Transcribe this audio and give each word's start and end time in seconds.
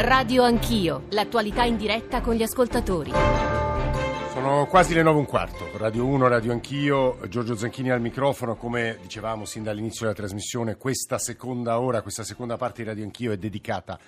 Radio 0.00 0.44
Anch'io, 0.44 1.06
l'attualità 1.08 1.64
in 1.64 1.76
diretta 1.76 2.20
con 2.20 2.34
gli 2.34 2.42
ascoltatori. 2.44 3.10
Sono 4.32 4.66
quasi 4.66 4.94
le 4.94 5.02
9 5.02 5.16
e 5.16 5.18
un 5.18 5.26
quarto, 5.26 5.68
Radio 5.76 6.06
1, 6.06 6.28
Radio 6.28 6.52
Anch'io, 6.52 7.18
Giorgio 7.28 7.56
Zanchini 7.56 7.90
al 7.90 8.00
microfono, 8.00 8.54
come 8.54 8.98
dicevamo 9.02 9.44
sin 9.44 9.64
dall'inizio 9.64 10.02
della 10.02 10.14
trasmissione, 10.14 10.76
questa 10.76 11.18
seconda 11.18 11.80
ora, 11.80 12.02
questa 12.02 12.22
seconda 12.22 12.56
parte 12.56 12.84
di 12.84 12.88
Radio 12.88 13.02
Anch'io 13.02 13.32
è 13.32 13.36
dedicata 13.38 13.98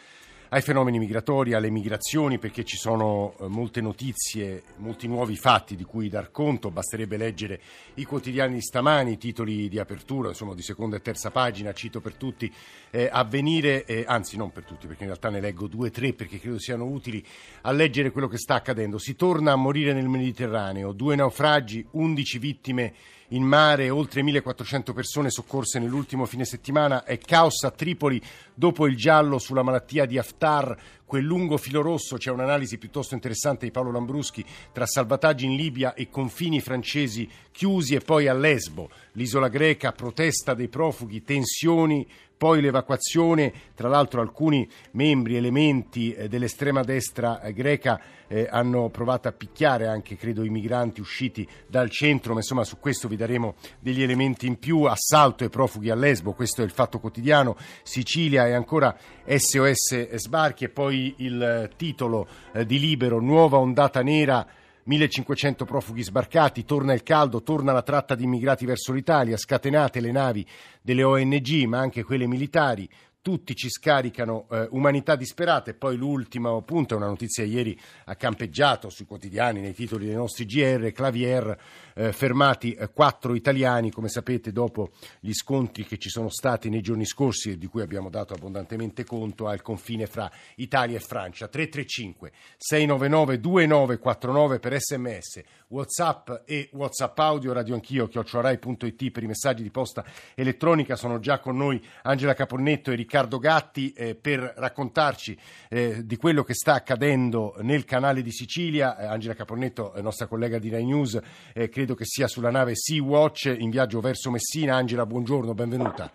ai 0.53 0.63
fenomeni 0.63 0.99
migratori, 0.99 1.53
alle 1.53 1.71
migrazioni, 1.71 2.39
perché 2.39 2.65
ci 2.65 2.77
sono 2.77 3.35
eh, 3.39 3.47
molte 3.47 3.81
notizie, 3.81 4.65
molti 4.77 5.07
nuovi 5.07 5.37
fatti 5.37 5.77
di 5.77 5.85
cui 5.85 6.09
dar 6.09 6.33
conto. 6.33 6.71
Basterebbe 6.71 7.17
leggere 7.17 7.61
i 7.95 8.05
quotidiani 8.05 8.55
di 8.55 8.61
stamani, 8.61 9.13
i 9.13 9.19
titoli 9.19 9.69
di 9.69 9.79
apertura, 9.79 10.29
insomma 10.29 10.55
di 10.55 10.63
seconda 10.63 10.97
e 10.97 11.03
terza 11.03 11.31
pagina, 11.31 11.73
cito 11.73 12.01
per 12.01 12.15
tutti, 12.15 12.53
eh, 12.91 13.09
avvenire, 13.11 13.85
eh, 13.85 14.05
anzi 14.07 14.37
non 14.37 14.51
per 14.51 14.65
tutti, 14.65 14.89
perché 14.89 15.03
in 15.03 15.11
realtà 15.11 15.31
ne 15.31 15.41
leggo 15.41 15.69
due 15.69 15.89
o 15.89 15.91
tre 15.91 16.13
perché 16.13 16.41
credo 16.41 16.59
siano 16.59 16.85
utili 16.85 17.25
a 17.63 17.71
leggere 17.71 18.11
quello 18.11 18.27
che 18.27 18.39
sta 18.39 18.57
accadendo. 18.57 18.99
Si 18.99 19.15
torna 19.15 19.53
a 19.53 19.57
morire 19.57 19.93
nel 19.93 20.09
Mediterraneo, 20.09 20.93
due 20.93 21.15
naufragi, 21.15 21.87
undici 21.93 22.39
vittime 22.39 22.93
in 23.31 23.43
mare, 23.43 23.91
oltre 23.91 24.23
1400 24.23 24.93
persone 24.93 25.31
soccorse 25.31 25.79
nell'ultimo 25.79 26.27
fine 26.27 26.45
settimana, 26.45 27.05
è 27.05 27.19
caos 27.19 27.63
a 27.65 27.71
Tripoli 27.71 28.21
dopo 28.55 28.87
il 28.87 28.97
giallo 28.97 29.39
sulla 29.39 29.63
malattia 29.63 30.07
di 30.07 30.19
Haftar, 30.19 30.77
quel 31.11 31.25
lungo 31.25 31.57
filo 31.57 31.83
rosso, 31.83 32.19
c'è 32.19 32.31
un'analisi 32.31 32.79
piuttosto 32.79 33.15
interessante 33.15 33.65
di 33.65 33.73
Paolo 33.73 33.91
Lambruschi 33.91 34.45
tra 34.71 34.87
salvataggi 34.87 35.45
in 35.45 35.57
Libia 35.57 35.93
e 35.95 36.09
confini 36.09 36.61
francesi 36.61 37.29
chiusi 37.51 37.97
e 37.97 37.99
poi 37.99 38.29
a 38.29 38.33
Lesbo, 38.33 38.89
l'isola 39.15 39.49
greca, 39.49 39.91
protesta 39.91 40.55
dei 40.55 40.69
profughi, 40.69 41.25
tensioni 41.25 42.07
poi 42.41 42.63
l'evacuazione, 42.63 43.53
tra 43.75 43.91
l'altro 43.91 44.23
alcuni 44.23 44.67
membri, 44.93 45.37
elementi 45.37 46.15
eh, 46.15 46.27
dell'estrema 46.27 46.83
destra 46.83 47.43
eh, 47.43 47.53
greca 47.53 48.01
eh, 48.29 48.49
hanno 48.51 48.89
provato 48.89 49.29
a 49.29 49.33
picchiare 49.33 49.87
anche, 49.87 50.17
credo, 50.17 50.43
i 50.43 50.49
migranti 50.49 51.03
usciti 51.03 51.47
dal 51.67 51.91
centro, 51.91 52.33
ma 52.33 52.39
insomma 52.39 52.65
su 52.65 52.79
questo 52.79 53.09
vi 53.09 53.17
daremo 53.17 53.57
degli 53.79 54.03
elementi 54.03 54.47
in 54.47 54.59
più, 54.59 54.85
assalto 54.85 55.45
ai 55.45 55.51
profughi 55.51 55.91
a 55.91 55.95
Lesbo, 55.95 56.33
questo 56.33 56.63
è 56.63 56.65
il 56.65 56.71
fatto 56.71 56.99
quotidiano, 56.99 57.59
Sicilia 57.83 58.47
e 58.47 58.55
ancora 58.55 58.97
SOS 59.27 60.15
sbarchi 60.15 60.65
e 60.65 60.69
poi 60.71 61.00
il 61.19 61.71
titolo 61.77 62.27
eh, 62.53 62.65
di 62.65 62.79
Libero, 62.79 63.21
nuova 63.21 63.59
ondata 63.59 64.03
nera 64.03 64.47
1500 64.85 65.65
profughi 65.65 66.03
sbarcati, 66.03 66.65
torna 66.65 66.93
il 66.93 67.03
caldo, 67.03 67.43
torna 67.43 67.73
la 67.73 67.83
tratta 67.83 68.15
di 68.15 68.25
immigrati 68.25 68.67
verso 68.67 68.93
l'Italia, 68.93 69.37
scatenate 69.37 70.01
le 70.01 70.11
navi 70.11 70.47
delle 70.83 71.03
ONG 71.03 71.65
ma 71.67 71.79
anche 71.79 72.03
quelle 72.03 72.27
militari, 72.27 72.89
tutti 73.23 73.55
ci 73.55 73.69
scaricano 73.69 74.47
eh, 74.51 74.67
umanità 74.71 75.15
disperata 75.15 75.71
e 75.71 75.75
poi 75.75 75.97
l'ultimo 75.97 76.63
punto 76.63 76.95
è 76.95 76.97
una 76.97 77.07
notizia 77.07 77.45
ieri 77.45 77.79
ha 78.07 78.17
campeggiato 78.17 78.89
sui 78.89 79.05
quotidiani, 79.05 79.61
nei 79.61 79.75
titoli 79.75 80.07
dei 80.07 80.15
nostri 80.15 80.47
GR, 80.47 80.91
Clavier, 80.93 81.59
eh, 82.01 82.13
fermati 82.13 82.73
eh, 82.73 82.89
quattro 82.91 83.35
italiani, 83.35 83.91
come 83.91 84.09
sapete 84.09 84.53
dopo 84.53 84.93
gli 85.21 85.35
scontri 85.35 85.85
che 85.85 85.99
ci 85.99 86.09
sono 86.09 86.31
stati 86.31 86.71
nei 86.71 86.81
giorni 86.81 87.05
scorsi 87.05 87.51
e 87.51 87.59
di 87.59 87.67
cui 87.67 87.83
abbiamo 87.83 88.09
dato 88.09 88.33
abbondantemente 88.33 89.05
conto 89.05 89.47
al 89.47 89.61
confine 89.61 90.07
fra 90.07 90.31
Italia 90.57 90.97
e 90.97 91.01
Francia. 91.01 91.47
335 91.47 92.33
699 92.57 93.41
2949 93.41 94.59
per 94.61 94.81
sms, 94.81 95.43
whatsapp 95.69 96.31
e 96.47 96.71
whatsapp 96.73 97.19
audio, 97.19 97.53
radio 97.53 97.75
anch'io, 97.75 98.09
chiocciorai.it 98.09 99.11
per 99.11 99.23
i 99.23 99.27
messaggi 99.27 99.63
di 99.63 99.71
posta 99.71 100.03
elettronica, 100.35 100.97
sono 100.97 101.19
già 101.19 101.39
con 101.39 101.57
noi 101.57 101.85
Angela 102.03 102.33
Caponnetto 102.33 102.91
e 102.91 102.95
Riccardo 102.95 103.39
Gatti 103.39 103.93
eh, 103.93 104.15
per 104.15 104.55
raccontarci 104.57 105.39
eh, 105.69 106.07
di 106.07 106.17
quello 106.17 106.45
che 106.45 106.55
sta 106.55 106.75
accadendo 106.75 107.57
nel 107.61 107.85
canale 107.85 108.23
di 108.23 108.33
Sicilia. 108.33 108.97
Eh, 108.97 109.05
Angela 109.05 109.35
Caponnetto, 109.35 109.93
eh, 109.93 110.01
nostra 110.01 110.27
collega 110.27 110.59
di 110.59 110.71
Rai 110.71 110.85
News, 110.87 111.21
eh, 111.53 111.69
credo 111.91 111.95
che 111.95 112.05
sia 112.05 112.29
sulla 112.29 112.51
nave 112.51 112.75
Sea-Watch 112.75 113.57
in 113.59 113.71
viaggio 113.71 114.01
verso 114.01 114.31
Messina. 114.31 114.77
Angela, 114.77 115.07
buongiorno, 115.07 115.55
benvenuta. 115.55 116.11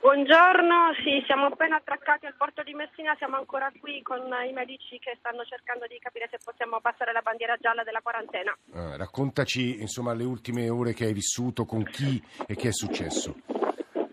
Buongiorno, 0.00 0.94
sì, 1.04 1.22
siamo 1.26 1.46
appena 1.46 1.76
attraccati 1.76 2.26
al 2.26 2.34
porto 2.36 2.62
di 2.62 2.72
Messina, 2.74 3.14
siamo 3.18 3.36
ancora 3.36 3.70
qui 3.80 4.02
con 4.02 4.20
i 4.48 4.52
medici 4.52 4.98
che 4.98 5.14
stanno 5.18 5.44
cercando 5.44 5.86
di 5.86 5.98
capire 5.98 6.26
se 6.30 6.38
possiamo 6.42 6.80
passare 6.80 7.12
la 7.12 7.20
bandiera 7.20 7.56
gialla 7.60 7.84
della 7.84 8.00
quarantena. 8.02 8.56
Eh, 8.74 8.96
raccontaci 8.96 9.80
insomma 9.80 10.14
le 10.14 10.24
ultime 10.24 10.68
ore 10.68 10.94
che 10.94 11.04
hai 11.04 11.12
vissuto, 11.12 11.64
con 11.64 11.84
chi 11.84 12.20
e 12.46 12.56
che 12.56 12.68
è 12.68 12.72
successo. 12.72 13.59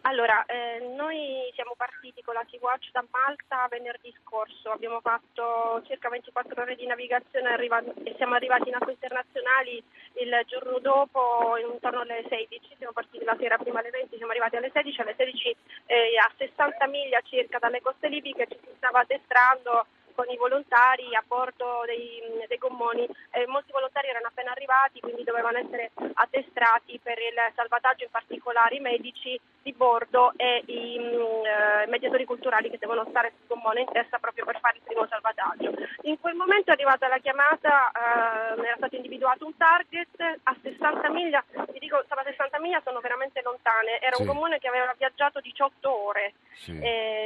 Allora, 0.08 0.46
eh, 0.46 0.80
noi 0.96 1.52
siamo 1.54 1.74
partiti 1.76 2.24
con 2.24 2.34
la 2.34 2.46
Sea-Watch 2.50 2.92
da 2.94 3.04
Malta 3.12 3.68
venerdì 3.70 4.14
scorso, 4.24 4.72
abbiamo 4.72 5.02
fatto 5.02 5.84
circa 5.86 6.08
24 6.08 6.62
ore 6.62 6.78
di 6.78 6.86
navigazione 6.86 7.54
e 7.58 8.14
siamo 8.16 8.36
arrivati 8.36 8.70
in 8.70 8.76
acque 8.76 8.94
internazionali 8.94 9.84
il 10.22 10.44
giorno 10.48 10.80
dopo 10.80 11.58
intorno 11.58 12.00
alle 12.00 12.24
16, 12.30 12.76
siamo 12.78 12.94
partiti 12.94 13.26
la 13.26 13.36
sera 13.38 13.58
prima 13.58 13.80
alle 13.80 13.90
20, 13.90 14.16
siamo 14.16 14.32
arrivati 14.32 14.56
alle 14.56 14.72
16, 14.72 15.02
alle 15.02 15.16
16 15.18 15.56
eh, 15.88 16.18
a 16.18 16.32
60 16.38 16.88
miglia 16.88 17.20
circa 17.26 17.60
dalle 17.60 17.82
coste 17.82 18.08
libiche 18.08 18.48
ci 18.48 18.58
si 18.64 18.72
stava 18.78 19.02
addestrando 19.02 19.88
con 20.18 20.26
i 20.30 20.38
volontari 20.38 21.14
a 21.14 21.22
bordo 21.22 21.84
dei, 21.86 22.18
dei 22.48 22.58
gommoni. 22.58 23.06
Eh, 23.30 23.46
molti 23.46 23.72
volontari 23.72 24.08
erano 24.08 24.26
appena 24.26 24.50
arrivati, 24.50 25.00
quindi 25.00 25.24
dovevano 25.24 25.60
essere 25.60 25.92
addestrati 25.94 26.98
per 26.98 27.20
il 27.20 27.38
salvataggio, 27.54 28.04
in 28.04 28.10
particolare 28.10 28.76
i 28.76 28.80
medici 28.80 29.40
di 29.62 29.74
bordo 29.74 30.34
e 30.36 30.64
i 30.66 30.96
eh, 30.98 31.86
mediatori 31.88 32.26
culturali 32.26 32.72
che 32.72 32.80
devono 32.80 33.06
stare 33.10 33.34
sul 33.38 33.46
gommone 33.48 33.82
in 33.82 33.92
testa 33.92 34.18
proprio 34.18 34.46
per 34.46 34.58
fare 34.60 34.78
il 34.78 34.84
primo 34.84 35.06
salvataggio. 35.06 35.72
In 36.10 36.20
quel 36.20 36.34
momento 36.34 36.72
è 36.72 36.74
arrivata 36.74 37.08
la 37.08 37.20
chiamata, 37.20 37.92
eh, 37.92 38.66
era 38.66 38.78
stato 38.78 38.96
individuato 38.96 39.46
un 39.46 39.56
target 39.56 40.40
a 40.44 40.56
60 40.60 41.10
miglia, 41.12 41.44
vi 41.72 41.80
dico, 41.80 42.02
stava 42.06 42.22
a 42.22 42.26
60 42.26 42.60
miglia, 42.60 42.82
sono 42.84 43.02
veramente 43.02 43.42
lontane, 43.44 44.00
era 44.00 44.16
sì. 44.16 44.22
un 44.22 44.30
gommone 44.30 44.58
che 44.58 44.68
aveva 44.68 44.96
viaggiato 44.98 45.42
18 45.42 46.06
ore. 46.06 46.34
Sì. 46.58 46.74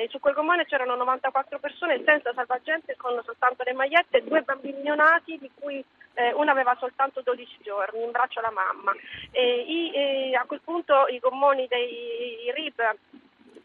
su 0.10 0.20
quel 0.20 0.34
gommone 0.34 0.66
c'erano 0.66 0.94
94 0.96 1.58
persone 1.60 2.02
senza 2.04 2.34
salvagente 2.34 2.81
praticamente 2.82 2.96
con 2.98 3.22
soltanto 3.24 3.64
le 3.64 3.74
magliette, 3.74 4.24
due 4.24 4.42
bambini 4.42 4.82
neonati 4.82 5.38
di 5.38 5.50
cui 5.60 5.84
eh, 6.14 6.34
una 6.34 6.52
aveva 6.52 6.76
soltanto 6.80 7.22
12 7.24 7.60
giorni 7.62 8.04
in 8.04 8.12
braccio 8.12 8.40
alla 8.40 8.52
mamma. 8.52 8.94
E, 9.32 9.60
i, 9.60 9.92
e 9.94 10.36
a 10.36 10.44
quel 10.46 10.62
punto 10.64 11.08
i 11.08 11.20
gommoni 11.20 11.68
dei 11.68 12.52
RIB 12.54 12.82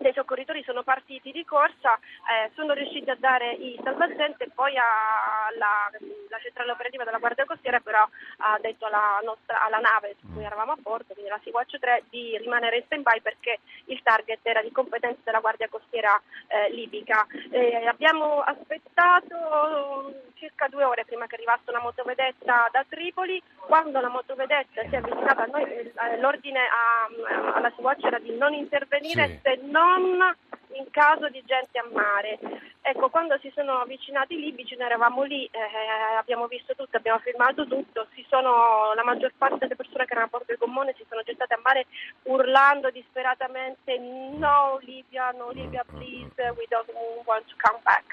dei 0.06 0.15
soccorritori 0.15 0.62
sono 0.62 0.84
partiti 0.84 1.33
di 1.33 1.44
corsa, 1.44 1.99
eh, 2.31 2.50
sono 2.55 2.75
riusciti 2.75 3.11
a 3.11 3.17
dare 3.19 3.53
i 3.55 3.78
salvagente 3.83 4.44
e 4.44 4.50
poi 4.55 4.77
alla, 4.77 5.91
la 6.28 6.39
centrale 6.39 6.71
operativa 6.71 7.03
della 7.03 7.19
Guardia 7.19 7.44
Costiera 7.44 7.81
però 7.81 8.06
ha 8.39 8.59
detto 8.61 8.87
alla, 8.87 9.19
nostra, 9.25 9.65
alla 9.65 9.78
nave 9.78 10.15
su 10.21 10.33
cui 10.33 10.45
eravamo 10.45 10.72
a 10.72 10.78
bordo, 10.81 11.12
quindi 11.12 11.31
la 11.31 11.41
Sea-Watch 11.43 11.78
3, 11.81 12.05
di 12.09 12.39
rimanere 12.39 12.77
in 12.77 12.84
stand-by 12.84 13.21
perché 13.21 13.59
il 13.87 14.00
target 14.03 14.39
era 14.43 14.62
di 14.62 14.71
competenza 14.71 15.22
della 15.25 15.41
Guardia 15.41 15.69
Costiera 15.69 16.21
eh, 16.47 16.71
libica. 16.71 17.27
Eh, 17.50 17.87
abbiamo 17.87 18.43
aspettato 18.43 20.22
circa 20.34 20.69
due 20.69 20.84
ore 20.84 21.05
prima 21.05 21.27
che 21.27 21.34
arrivasse 21.34 21.71
una 21.71 21.81
motovedetta 21.81 22.69
da 22.71 22.84
Tripoli, 22.89 23.43
quando 23.66 24.00
la 24.00 24.09
motovedetta 24.09 24.83
si 24.83 24.95
è 24.95 24.97
avvicinata 24.97 25.43
a 25.43 25.47
noi 25.47 25.65
eh, 25.65 26.21
l'ordine 26.21 26.61
a, 26.61 27.55
alla 27.55 27.72
Sea-Watch 27.75 28.05
era 28.05 28.19
di 28.19 28.37
non 28.37 28.53
intervenire 28.53 29.27
sì. 29.27 29.41
se 29.43 29.59
non 29.62 29.96
non 29.99 30.34
in 30.73 30.91
caso 30.91 31.29
di 31.29 31.43
gente 31.47 31.79
a 31.79 31.89
mare. 31.93 32.39
Ecco, 32.83 33.09
quando 33.09 33.39
si 33.41 33.51
sono 33.55 33.81
avvicinati 33.81 34.34
i 34.34 34.41
libici, 34.41 34.77
noi 34.77 34.87
eravamo 34.87 35.23
lì, 35.23 35.45
eh, 35.47 36.17
abbiamo 36.19 36.47
visto 36.47 36.75
tutto, 36.75 36.99
abbiamo 36.99 37.19
filmato 37.21 37.67
tutto, 37.67 38.07
sono, 38.29 38.93
la 38.95 39.05
maggior 39.05 39.33
parte 39.37 39.59
delle 39.59 39.77
persone 39.77 40.05
che 40.05 40.12
erano 40.12 40.27
a 40.27 40.31
bordo 40.31 40.47
del 40.49 40.59
gommone 40.59 40.95
si 40.97 41.05
sono 41.09 41.23
gettate 41.23 41.55
a 41.55 41.61
mare 41.62 41.87
urlando 42.25 42.91
disperatamente 42.91 43.99
no 43.99 44.79
Libia, 44.83 45.31
no 45.31 45.51
Libia 45.51 45.84
please, 45.84 46.34
we 46.57 46.67
don't 46.69 46.91
want 47.25 47.45
to 47.47 47.54
come 47.63 47.81
back. 47.83 48.04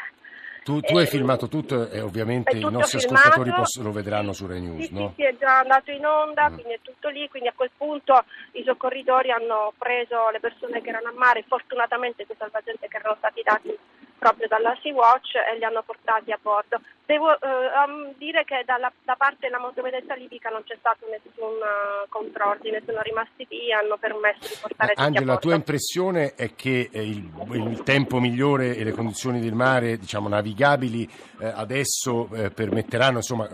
Tu, 0.63 0.79
tu 0.79 0.97
hai 0.97 1.05
filmato 1.07 1.49
tutto 1.49 1.89
e 1.89 1.99
ovviamente 1.99 2.55
i 2.55 2.61
nostri 2.61 2.99
filmato. 2.99 3.27
ascoltatori 3.27 3.51
poss- 3.51 3.81
lo 3.81 3.91
vedranno 3.91 4.31
su 4.31 4.47
Rai 4.47 4.61
News, 4.61 4.85
sì, 4.85 4.93
no? 4.93 5.09
Sì, 5.09 5.21
sì, 5.21 5.23
è 5.23 5.35
già 5.37 5.59
andato 5.59 5.91
in 5.91 6.05
onda, 6.05 6.49
mm. 6.49 6.53
quindi 6.53 6.73
è 6.73 6.79
tutto 6.81 7.09
lì, 7.09 7.27
quindi 7.29 7.49
a 7.49 7.53
quel 7.55 7.71
punto 7.75 8.23
i 8.53 8.63
soccorritori 8.63 9.31
hanno 9.31 9.73
preso 9.77 10.29
le 10.31 10.39
persone 10.39 10.81
che 10.81 10.89
erano 10.89 11.09
a 11.09 11.13
mare, 11.17 11.43
fortunatamente 11.47 12.25
quei 12.25 12.37
salvagente 12.37 12.87
che 12.87 12.97
erano 12.97 13.15
stati 13.19 13.41
dati 13.43 13.77
proprio 14.23 14.47
dalla 14.47 14.77
Sea-Watch 14.81 15.35
e 15.35 15.57
li 15.57 15.65
hanno 15.65 15.83
portati 15.83 16.31
a 16.31 16.39
bordo. 16.41 16.79
Devo 17.05 17.33
eh, 17.33 18.15
dire 18.17 18.45
che 18.45 18.63
dalla, 18.65 18.89
da 19.03 19.15
parte 19.17 19.47
della 19.47 19.59
motovedetta 19.59 20.15
libica 20.15 20.49
non 20.49 20.63
c'è 20.63 20.77
stato 20.79 21.05
nessun 21.11 21.59
uh, 21.59 22.07
contrordine, 22.07 22.81
sono 22.85 23.01
rimasti 23.01 23.45
lì, 23.49 23.73
hanno 23.73 23.97
permesso 23.97 24.47
di 24.47 24.57
portare 24.61 24.93
tutti 24.93 25.05
Angela, 25.05 25.33
la 25.33 25.37
tua 25.37 25.55
impressione 25.55 26.33
è 26.35 26.55
che 26.55 26.89
eh, 26.89 27.03
il, 27.03 27.29
il, 27.51 27.83
tempo 27.83 28.21
migliore 28.21 28.77
e 28.77 28.85
le 28.85 28.93
condizioni 28.93 29.41
del 29.41 29.51
mare, 29.51 29.97
diciamo, 29.97 30.29
navigabili 30.29 31.03
eh, 31.41 31.47
adesso 31.47 32.29
eh, 32.33 32.51
permetteranno, 32.51 33.17
insomma, 33.17 33.49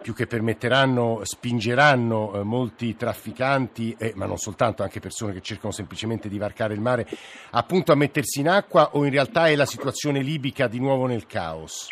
più 0.00 0.14
che 0.14 0.26
permetteranno, 0.26 1.20
spingeranno 1.24 2.36
eh, 2.36 2.42
molti 2.42 2.96
trafficanti, 2.96 3.94
ma 4.14 4.24
non 4.24 4.38
soltanto, 4.38 4.82
anche 4.82 4.98
persone 4.98 5.34
che 5.34 5.42
cercano 5.42 5.72
semplicemente 5.72 6.30
di 6.30 6.38
varcare 6.38 6.72
il 6.72 6.80
mare, 6.80 7.06
appunto 7.50 7.92
a 7.92 7.96
mettersi 7.96 8.40
in 8.40 8.48
acqua 8.48 8.92
o 8.94 9.04
in 9.04 9.10
realtà 9.10 9.48
è 9.48 9.54
la 9.54 9.66
situazione 9.66 9.96
situazione 9.98 10.20
libica 10.20 10.68
di 10.68 10.78
nuovo 10.78 11.06
nel 11.06 11.26
caos? 11.26 11.88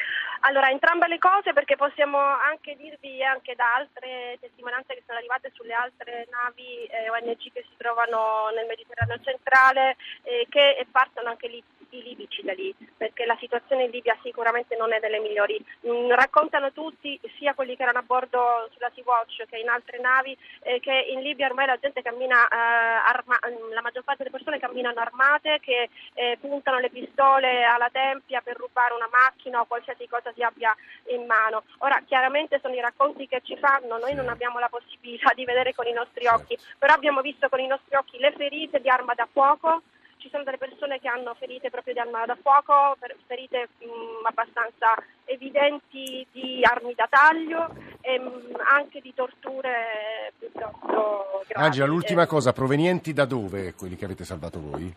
Allora, 0.46 0.70
entrambe 0.70 1.08
le 1.08 1.18
cose 1.18 1.52
perché 1.52 1.74
possiamo 1.74 2.18
anche 2.18 2.76
dirvi 2.76 3.20
anche 3.24 3.56
da 3.56 3.74
altre 3.74 4.38
testimonianze 4.38 4.94
che 4.94 5.02
sono 5.04 5.18
arrivate 5.18 5.50
sulle 5.54 5.74
altre 5.74 6.28
navi 6.30 6.86
eh, 6.86 7.10
ONG 7.10 7.50
che 7.50 7.66
si 7.66 7.74
trovano 7.76 8.54
nel 8.54 8.66
Mediterraneo 8.66 9.18
centrale 9.24 9.96
eh, 10.22 10.46
che 10.48 10.86
partono 10.92 11.30
anche 11.30 11.48
lì 11.48 11.60
i 11.90 12.02
libici 12.02 12.42
da 12.42 12.52
lì, 12.52 12.74
perché 12.96 13.24
la 13.24 13.36
situazione 13.38 13.84
in 13.84 13.90
Libia 13.90 14.16
sicuramente 14.22 14.76
non 14.76 14.92
è 14.92 15.00
delle 15.00 15.18
migliori. 15.18 15.62
Mm, 15.86 16.10
raccontano 16.10 16.72
tutti, 16.72 17.18
sia 17.38 17.54
quelli 17.54 17.76
che 17.76 17.82
erano 17.82 17.98
a 17.98 18.02
bordo 18.02 18.68
sulla 18.72 18.90
Sea-Watch 18.94 19.44
che 19.48 19.58
in 19.58 19.68
altre 19.68 19.98
navi, 19.98 20.36
eh, 20.62 20.80
che 20.80 20.92
in 21.10 21.20
Libia 21.20 21.46
ormai 21.46 21.66
la 21.66 21.78
gente 21.78 22.02
cammina, 22.02 22.46
eh, 22.48 22.56
arma- 22.56 23.38
la 23.72 23.82
maggior 23.82 24.04
parte 24.04 24.22
delle 24.22 24.34
persone 24.34 24.58
camminano 24.58 25.00
armate, 25.00 25.58
che 25.60 25.88
eh, 26.14 26.38
puntano 26.40 26.78
le 26.78 26.90
pistole 26.90 27.64
alla 27.64 27.88
tempia 27.90 28.40
per 28.40 28.56
rubare 28.56 28.94
una 28.94 29.08
macchina 29.10 29.60
o 29.60 29.66
qualsiasi 29.66 30.06
cosa 30.08 30.32
si 30.34 30.42
abbia 30.42 30.74
in 31.10 31.24
mano. 31.26 31.64
Ora, 31.78 32.02
chiaramente 32.06 32.58
sono 32.60 32.74
i 32.74 32.80
racconti 32.80 33.26
che 33.26 33.40
ci 33.42 33.56
fanno, 33.56 33.98
noi 33.98 34.14
non 34.14 34.28
abbiamo 34.28 34.58
la 34.58 34.68
possibilità 34.68 35.32
di 35.34 35.44
vedere 35.44 35.74
con 35.74 35.86
i 35.86 35.92
nostri 35.92 36.26
occhi, 36.26 36.56
però 36.78 36.94
abbiamo 36.94 37.20
visto 37.20 37.48
con 37.48 37.60
i 37.60 37.66
nostri 37.66 37.96
occhi 37.96 38.18
le 38.18 38.32
ferite 38.32 38.80
di 38.80 38.88
arma 38.88 39.14
da 39.14 39.28
fuoco, 39.30 39.82
ci 40.26 40.32
sono 40.32 40.42
delle 40.42 40.58
persone 40.58 40.98
che 40.98 41.08
hanno 41.08 41.34
ferite 41.34 41.70
proprio 41.70 41.94
di 41.94 42.00
arma 42.00 42.26
da 42.26 42.36
fuoco, 42.42 42.96
ferite 43.26 43.68
mh, 43.78 44.26
abbastanza 44.26 45.00
evidenti 45.24 46.26
di 46.32 46.60
armi 46.64 46.94
da 46.94 47.06
taglio 47.08 47.70
e 48.06 48.20
mm, 48.20 48.54
anche 48.70 49.00
di 49.00 49.12
torture 49.12 50.32
piuttosto 50.38 51.42
gravi. 51.48 51.66
Angela, 51.66 51.86
l'ultima 51.86 52.26
cosa, 52.26 52.52
provenienti 52.52 53.12
da 53.12 53.24
dove 53.24 53.74
quelli 53.74 53.96
che 53.96 54.04
avete 54.04 54.24
salvato 54.24 54.60
voi? 54.60 54.94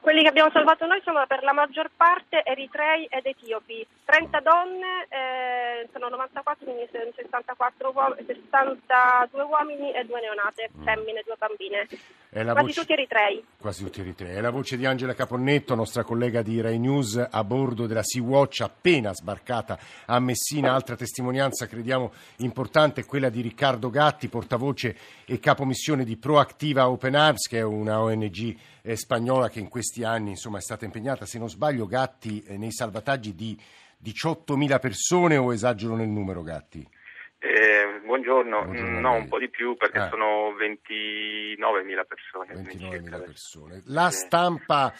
Quelli 0.00 0.22
che 0.22 0.28
abbiamo 0.28 0.50
salvato 0.50 0.86
noi 0.86 1.00
sono 1.04 1.24
per 1.26 1.42
la 1.42 1.52
maggior 1.52 1.90
parte 1.94 2.42
eritrei 2.42 3.06
ed 3.10 3.26
etiopi, 3.26 3.86
30 4.04 4.40
donne, 4.40 5.06
eh, 5.08 5.88
sono 5.92 6.08
94, 6.08 6.64
quindi 6.64 6.88
64 6.90 7.92
uom- 7.94 8.16
62 8.24 9.42
uomini 9.42 9.92
e 9.92 10.04
due 10.04 10.20
neonate, 10.20 10.70
mm. 10.76 10.84
femmine, 10.84 11.22
due 11.24 11.36
bambine. 11.38 11.86
Quasi 12.30 12.60
voce... 12.60 12.80
tutti 12.80 12.92
eritrei. 12.92 13.44
Quasi 13.58 13.84
tutti 13.84 14.00
eritrei. 14.00 14.36
È 14.36 14.40
la 14.40 14.50
voce 14.50 14.76
di 14.76 14.86
Angela 14.86 15.14
Caponnetto, 15.14 15.74
nostra 15.74 16.04
collega 16.04 16.42
di 16.42 16.60
Rai 16.60 16.78
News, 16.78 17.28
a 17.30 17.44
bordo 17.44 17.86
della 17.86 18.04
Sea-Watch 18.04 18.60
appena 18.60 19.12
sbarcata 19.12 19.78
a 20.06 20.18
Messina. 20.20 20.72
Altra 20.72 20.96
testimonianza, 20.96 21.66
crediamo, 21.66 22.12
importante 22.36 22.49
è 22.52 23.04
quella 23.06 23.28
di 23.28 23.40
Riccardo 23.40 23.90
Gatti, 23.90 24.28
portavoce 24.28 24.96
e 25.24 25.38
capomissione 25.38 26.04
di 26.04 26.16
Proactiva 26.16 26.88
Open 26.88 27.14
Arms, 27.14 27.46
che 27.48 27.58
è 27.58 27.62
una 27.62 28.00
ONG 28.00 28.56
eh, 28.82 28.96
spagnola 28.96 29.48
che 29.48 29.60
in 29.60 29.68
questi 29.68 30.04
anni 30.04 30.30
insomma, 30.30 30.58
è 30.58 30.62
stata 30.62 30.84
impegnata, 30.84 31.26
se 31.26 31.38
non 31.38 31.48
sbaglio, 31.48 31.86
Gatti, 31.86 32.42
eh, 32.42 32.56
nei 32.56 32.72
salvataggi 32.72 33.34
di 33.34 33.58
18.000 34.02 34.78
persone 34.78 35.36
o 35.36 35.52
esagero 35.52 35.96
nel 35.96 36.08
numero, 36.08 36.42
Gatti? 36.42 36.86
Eh, 37.42 38.02
buongiorno. 38.04 38.64
buongiorno 38.64 39.00
no, 39.00 39.14
un 39.14 39.26
po' 39.26 39.38
di 39.38 39.48
più 39.48 39.74
perché 39.74 39.98
ah. 39.98 40.08
sono 40.10 40.50
29.000 40.60 42.06
persone. 42.06 42.52
29.000 42.52 43.24
persone. 43.24 43.82
La 43.86 44.10
stampa 44.10 44.92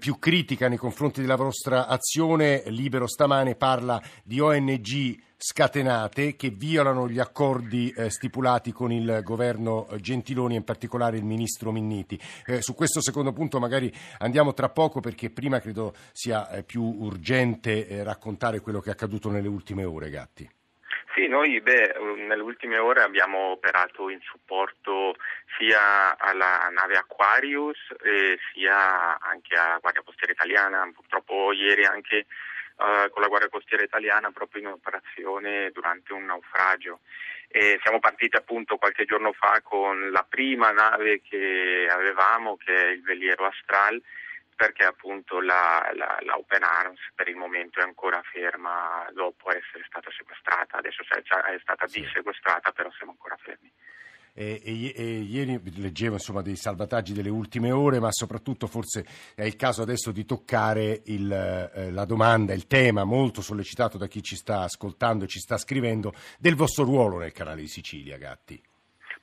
più 0.00 0.18
critica 0.18 0.68
nei 0.68 0.76
confronti 0.76 1.20
della 1.20 1.36
vostra 1.36 1.86
azione, 1.86 2.64
Libero 2.66 3.06
stamane 3.06 3.54
parla 3.54 4.02
di 4.24 4.40
ONG 4.40 5.22
scatenate 5.36 6.34
che 6.34 6.48
violano 6.48 7.08
gli 7.08 7.20
accordi 7.20 7.94
eh, 7.96 8.10
stipulati 8.10 8.72
con 8.72 8.90
il 8.90 9.20
governo 9.22 9.86
Gentiloni 10.00 10.54
e 10.54 10.58
in 10.58 10.64
particolare 10.64 11.16
il 11.16 11.24
ministro 11.24 11.70
Minniti. 11.70 12.18
Eh, 12.46 12.60
su 12.60 12.74
questo 12.74 13.00
secondo 13.02 13.32
punto 13.32 13.60
magari 13.60 13.92
andiamo 14.18 14.52
tra 14.52 14.68
poco 14.68 14.98
perché 14.98 15.30
prima 15.30 15.60
credo 15.60 15.94
sia 16.10 16.50
eh, 16.50 16.64
più 16.64 16.82
urgente 16.82 17.86
eh, 17.86 18.02
raccontare 18.02 18.58
quello 18.58 18.80
che 18.80 18.88
è 18.88 18.92
accaduto 18.92 19.30
nelle 19.30 19.48
ultime 19.48 19.84
ore, 19.84 20.10
Gatti. 20.10 20.48
Sì, 21.14 21.28
noi 21.28 21.60
beh, 21.60 21.94
nelle 22.26 22.42
ultime 22.42 22.76
ore 22.76 23.00
abbiamo 23.00 23.52
operato 23.52 24.08
in 24.08 24.20
supporto 24.20 25.14
sia 25.56 26.18
alla 26.18 26.68
nave 26.72 26.96
Aquarius 26.96 27.78
eh, 28.02 28.36
sia 28.52 29.20
anche 29.20 29.54
alla 29.54 29.78
Guardia 29.78 30.02
Costiera 30.02 30.32
Italiana. 30.32 30.90
Purtroppo 30.92 31.52
ieri 31.52 31.84
anche 31.84 32.26
uh, 32.78 33.08
con 33.10 33.22
la 33.22 33.28
Guardia 33.28 33.48
Costiera 33.48 33.84
Italiana 33.84 34.32
proprio 34.32 34.62
in 34.62 34.66
operazione 34.66 35.70
durante 35.70 36.12
un 36.12 36.24
naufragio. 36.24 36.98
E 37.46 37.78
siamo 37.82 38.00
partiti 38.00 38.36
appunto 38.36 38.76
qualche 38.76 39.04
giorno 39.04 39.32
fa 39.32 39.60
con 39.62 40.10
la 40.10 40.26
prima 40.28 40.72
nave 40.72 41.22
che 41.22 41.86
avevamo, 41.88 42.56
che 42.56 42.74
è 42.74 42.88
il 42.88 43.02
veliero 43.02 43.46
Astral, 43.46 44.02
perché 44.54 44.84
appunto 44.84 45.40
la, 45.40 45.90
la, 45.94 46.18
la, 46.20 46.36
Open 46.36 46.62
Arms 46.62 47.00
per 47.14 47.28
il 47.28 47.36
momento 47.36 47.80
è 47.80 47.82
ancora 47.82 48.22
ferma 48.22 49.06
dopo 49.12 49.50
essere 49.50 49.84
stata 49.86 50.10
sequestrata, 50.10 50.78
adesso 50.78 51.02
è 51.02 51.58
stata 51.60 51.86
sì. 51.86 52.00
dissequestrata 52.00 52.72
però 52.72 52.90
siamo 52.92 53.12
ancora 53.12 53.36
fermi. 53.36 53.70
E, 54.36 54.60
e, 54.64 54.92
e, 54.96 55.18
ieri 55.20 55.60
leggevo 55.80 56.14
insomma, 56.14 56.42
dei 56.42 56.56
salvataggi 56.56 57.12
delle 57.12 57.28
ultime 57.28 57.70
ore, 57.70 58.00
ma 58.00 58.10
soprattutto 58.10 58.66
forse 58.66 59.06
è 59.36 59.44
il 59.44 59.54
caso 59.54 59.82
adesso 59.82 60.10
di 60.10 60.24
toccare 60.24 61.02
il, 61.04 61.30
eh, 61.30 61.92
la 61.92 62.04
domanda, 62.04 62.52
il 62.52 62.66
tema 62.66 63.04
molto 63.04 63.42
sollecitato 63.42 63.96
da 63.96 64.08
chi 64.08 64.22
ci 64.22 64.34
sta 64.34 64.62
ascoltando 64.62 65.24
e 65.24 65.28
ci 65.28 65.38
sta 65.38 65.56
scrivendo 65.56 66.12
del 66.38 66.56
vostro 66.56 66.82
ruolo 66.82 67.18
nel 67.18 67.30
canale 67.30 67.60
di 67.60 67.68
Sicilia, 67.68 68.18
Gatti. 68.18 68.60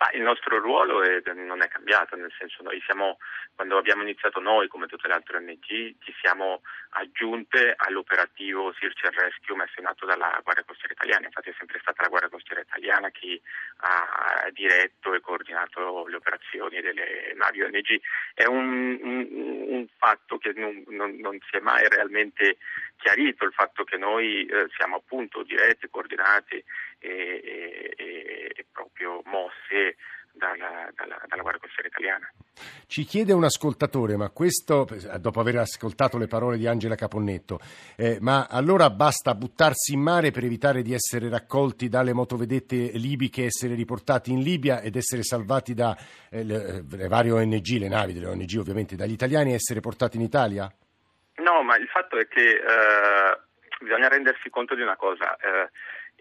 Ma 0.01 0.09
il 0.13 0.23
nostro 0.23 0.57
ruolo 0.57 1.03
è, 1.03 1.21
non 1.35 1.61
è 1.61 1.67
cambiato, 1.67 2.15
nel 2.15 2.33
senso 2.35 2.63
noi 2.63 2.81
siamo, 2.83 3.19
quando 3.53 3.77
abbiamo 3.77 4.01
iniziato 4.01 4.39
noi, 4.39 4.67
come 4.67 4.87
tutte 4.87 5.07
le 5.07 5.13
altre 5.13 5.37
ONG, 5.37 5.61
ci 5.63 6.15
siamo 6.19 6.63
aggiunte 6.91 7.73
all'operativo 7.77 8.73
Search 8.73 9.05
and 9.05 9.15
Rescue 9.15 9.55
messo 9.55 9.79
in 9.79 9.85
atto 9.85 10.05
dalla 10.05 10.39
Guardia 10.43 10.65
Costiera 10.65 10.93
Italiana, 10.93 11.27
infatti 11.27 11.49
è 11.49 11.55
sempre 11.57 11.79
stata 11.79 12.01
la 12.01 12.09
Guardia 12.09 12.29
Costiera 12.29 12.61
Italiana 12.61 13.09
chi 13.09 13.39
ha 13.77 14.49
diretto 14.51 15.13
e 15.13 15.21
coordinato 15.21 16.07
le 16.07 16.15
operazioni 16.15 16.81
delle 16.81 17.33
navi 17.35 17.61
ONG. 17.61 17.99
È 18.33 18.45
un, 18.45 18.99
un, 19.01 19.27
un 19.67 19.87
fatto 19.97 20.37
che 20.37 20.53
non, 20.55 20.83
non, 20.87 21.15
non, 21.17 21.39
si 21.49 21.57
è 21.57 21.59
mai 21.59 21.87
realmente 21.87 22.57
chiarito, 22.97 23.45
il 23.45 23.53
fatto 23.53 23.83
che 23.83 23.97
noi 23.97 24.45
eh, 24.45 24.67
siamo 24.75 24.97
appunto 24.97 25.43
diretti, 25.43 25.89
coordinati 25.89 26.63
e, 26.99 27.93
e, 27.97 28.51
e 28.53 28.65
proprio 28.71 29.21
mosse 29.25 29.95
dalla, 30.33 30.89
dalla, 30.95 31.21
dalla 31.27 31.41
Guardia 31.41 31.61
Costiera 31.61 31.87
Italiana. 31.87 32.31
Ci 32.87 33.03
chiede 33.03 33.33
un 33.33 33.43
ascoltatore, 33.43 34.17
ma 34.17 34.29
questo 34.29 34.87
dopo 35.19 35.39
aver 35.39 35.57
ascoltato 35.57 36.17
le 36.17 36.27
parole 36.27 36.57
di 36.57 36.67
Angela 36.67 36.95
Caponnetto, 36.95 37.59
eh, 37.95 38.17
ma 38.19 38.47
allora 38.49 38.89
basta 38.89 39.33
buttarsi 39.33 39.93
in 39.93 40.01
mare 40.01 40.31
per 40.31 40.43
evitare 40.43 40.81
di 40.81 40.93
essere 40.93 41.29
raccolti 41.29 41.87
dalle 41.87 42.13
motovedette 42.13 42.91
libiche, 42.93 43.45
essere 43.45 43.75
riportati 43.75 44.31
in 44.31 44.41
Libia 44.41 44.81
ed 44.81 44.95
essere 44.95 45.23
salvati 45.23 45.73
da 45.73 45.95
eh, 46.29 46.43
le, 46.43 46.83
le, 46.89 47.07
varie 47.07 47.31
ONG, 47.31 47.67
le 47.79 47.87
navi 47.87 48.13
delle 48.13 48.27
ONG 48.27 48.55
ovviamente, 48.57 48.95
dagli 48.95 49.13
italiani 49.13 49.51
e 49.51 49.55
essere 49.55 49.79
portati 49.79 50.17
in 50.17 50.23
Italia? 50.23 50.71
No, 51.35 51.63
ma 51.63 51.77
il 51.77 51.87
fatto 51.87 52.17
è 52.17 52.27
che 52.27 52.41
eh, 52.41 53.39
bisogna 53.79 54.07
rendersi 54.07 54.49
conto 54.49 54.75
di 54.75 54.81
una 54.81 54.95
cosa. 54.95 55.35
Eh, 55.37 55.69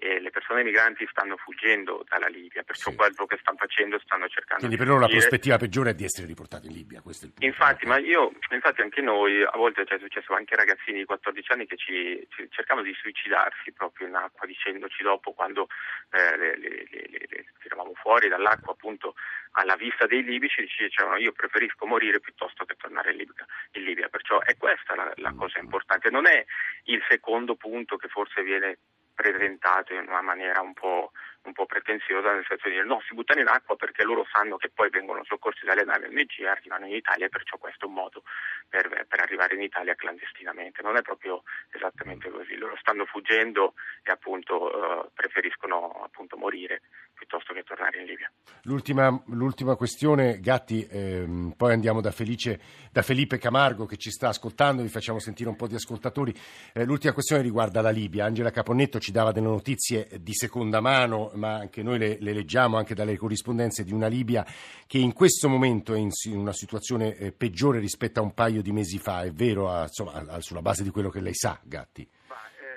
e 0.01 0.19
le 0.19 0.31
persone 0.31 0.65
migranti 0.65 1.07
stanno 1.11 1.37
fuggendo 1.37 2.03
dalla 2.09 2.27
Libia, 2.29 2.63
perciò 2.63 2.89
sì. 2.89 2.97
quello 2.97 3.27
che 3.27 3.37
stanno 3.39 3.59
facendo 3.59 4.01
stanno 4.01 4.29
cercando 4.29 4.65
Quindi 4.65 4.79
per 4.79 4.87
loro 4.87 5.01
la 5.01 5.09
prospettiva 5.09 5.59
peggiore 5.59 5.91
è 5.91 5.95
di 5.95 6.05
essere 6.05 6.27
riportati 6.27 6.69
in 6.69 6.73
Libia, 6.73 7.03
questo 7.03 7.27
è 7.27 7.29
il 7.29 7.35
punto. 7.35 7.47
Infatti, 7.47 7.85
ma 7.85 7.99
io, 7.99 8.33
infatti 8.51 8.81
anche 8.81 9.03
noi, 9.03 9.43
a 9.43 9.53
volte 9.57 9.85
cioè, 9.85 9.99
è 9.99 10.01
successo 10.01 10.33
anche 10.33 10.57
ragazzini 10.57 11.01
di 11.01 11.05
14 11.05 11.53
anni 11.53 11.67
che 11.67 11.77
ci, 11.77 12.27
ci 12.31 12.49
cercavano 12.49 12.87
di 12.87 12.95
suicidarsi 12.95 13.73
proprio 13.73 14.09
in 14.09 14.15
acqua, 14.15 14.47
dicendoci 14.47 15.03
dopo 15.03 15.33
quando 15.33 15.69
eh, 16.13 16.37
le, 16.39 16.57
le, 16.57 16.87
le, 16.89 17.27
le, 17.29 17.45
tiravamo 17.61 17.93
fuori 17.93 18.29
dall'acqua 18.29 18.73
appunto 18.73 19.15
alla 19.53 19.77
vista 19.77 20.07
dei 20.07 20.23
libici, 20.23 20.67
ci 20.67 20.85
dicevano 20.85 21.19
io 21.19 21.33
preferisco 21.33 21.85
morire 21.85 22.21
piuttosto 22.21 22.65
che 22.65 22.77
tornare 22.77 23.11
in 23.11 23.19
Libia, 23.19 23.45
in 23.73 23.83
Libia. 23.83 24.09
perciò 24.09 24.41
è 24.41 24.57
questa 24.57 24.95
la, 24.95 25.13
la 25.17 25.35
cosa 25.37 25.59
importante, 25.59 26.09
non 26.09 26.27
è 26.27 26.43
il 26.85 27.05
secondo 27.07 27.55
punto 27.57 27.99
che 27.99 28.09
forse 28.09 28.43
viene 28.43 28.79
presentato 29.21 29.93
in 29.93 30.07
una 30.09 30.23
maniera 30.23 30.61
un 30.61 30.73
po', 30.73 31.13
un 31.43 31.53
po', 31.53 31.67
pretenziosa, 31.67 32.33
nel 32.33 32.45
senso 32.49 32.69
di 32.69 32.75
dire 32.75 32.87
no, 32.87 33.03
si 33.07 33.15
buttano 33.15 33.41
in 33.41 33.49
acqua 33.49 33.77
perché 33.77 34.03
loro 34.03 34.27
sanno 34.33 34.57
che 34.57 34.71
poi 34.71 34.89
vengono 34.89 35.23
soccorsi 35.25 35.67
dalle 35.67 35.85
navi 35.85 36.07
ONG 36.07 36.41
e 36.41 36.49
arrivano 36.49 36.87
in 36.87 36.95
Italia 36.95 37.27
e 37.27 37.29
perciò 37.29 37.59
questo 37.59 37.85
è 37.85 37.89
un 37.89 37.95
modo 37.95 38.23
per, 38.71 39.05
per, 39.09 39.21
arrivare 39.21 39.57
in 39.57 39.63
Italia 39.63 39.95
clandestinamente. 39.95 40.81
Non 40.81 40.97
è 40.97 41.03
proprio 41.03 41.43
esattamente 41.71 42.31
così, 42.31 42.55
loro 42.57 42.77
stanno 42.79 43.05
fuggendo 43.05 43.75
e 44.03 44.11
appunto 44.13 44.65
uh, 44.65 45.11
preferiscono 45.13 46.01
appunto 46.03 46.37
morire 46.37 46.81
piuttosto 47.21 47.53
che 47.53 47.63
tornare 47.63 48.01
in 48.01 48.07
Libia. 48.07 48.33
L'ultima, 48.63 49.23
l'ultima 49.27 49.77
questione, 49.77 50.41
Gatti, 50.41 50.87
ehm, 50.91 51.53
poi 51.55 51.73
andiamo 51.73 52.01
da, 52.01 52.11
Felice, 52.13 52.59
da, 52.91 53.03
Felipe 53.03 53.37
Camargo 53.37 53.85
che 53.85 53.99
ci 53.99 54.11
sta 54.11 54.29
ascoltando, 54.29 54.81
vi 54.81 54.89
facciamo 54.89 55.19
sentire 55.19 55.51
un 55.51 55.57
po' 55.57 55.67
di 55.67 55.75
ascoltatori. 55.75 56.35
Eh, 56.73 56.85
l'ultima 56.85 57.13
questione 57.13 57.43
riguarda 57.43 57.83
la 57.83 57.91
Libia. 57.91 58.25
Angela 58.25 58.51
Caponnetto 58.51 58.99
ci 58.99 59.13
dava 59.13 59.33
delle 59.33 59.49
notizie 59.49 60.09
di 60.19 60.33
seconda 60.33 60.81
mano, 60.81 61.31
ma 61.35 61.57
anche 61.57 61.83
noi 61.83 61.99
le, 61.99 62.17
le 62.21 62.33
leggiamo 62.33 62.79
anche 62.79 62.95
dalle 62.95 63.19
corrispondenze 63.19 63.85
di 63.85 63.93
una 63.93 64.07
Libia 64.07 64.47
che 64.87 64.99
in 64.99 65.13
questo 65.13 65.49
momento 65.49 65.93
è 65.95 65.99
in, 65.99 66.11
in 66.25 66.39
una 66.39 66.53
situazione 66.53 67.15
eh, 67.17 67.33
peggiore 67.33 67.81
rispetto 67.81 68.21
a 68.21 68.23
un 68.23 68.33
paio 68.33 68.60
di 68.63 68.73
mesi 68.73 68.99
fa, 68.99 69.23
è 69.23 69.31
vero, 69.31 69.71
insomma, 69.83 70.41
sulla 70.41 70.63
base 70.63 70.83
di 70.83 70.91
quello 70.91 71.11
che 71.11 71.21
lei 71.21 71.35
sa, 71.35 71.59
Gatti? 71.63 72.09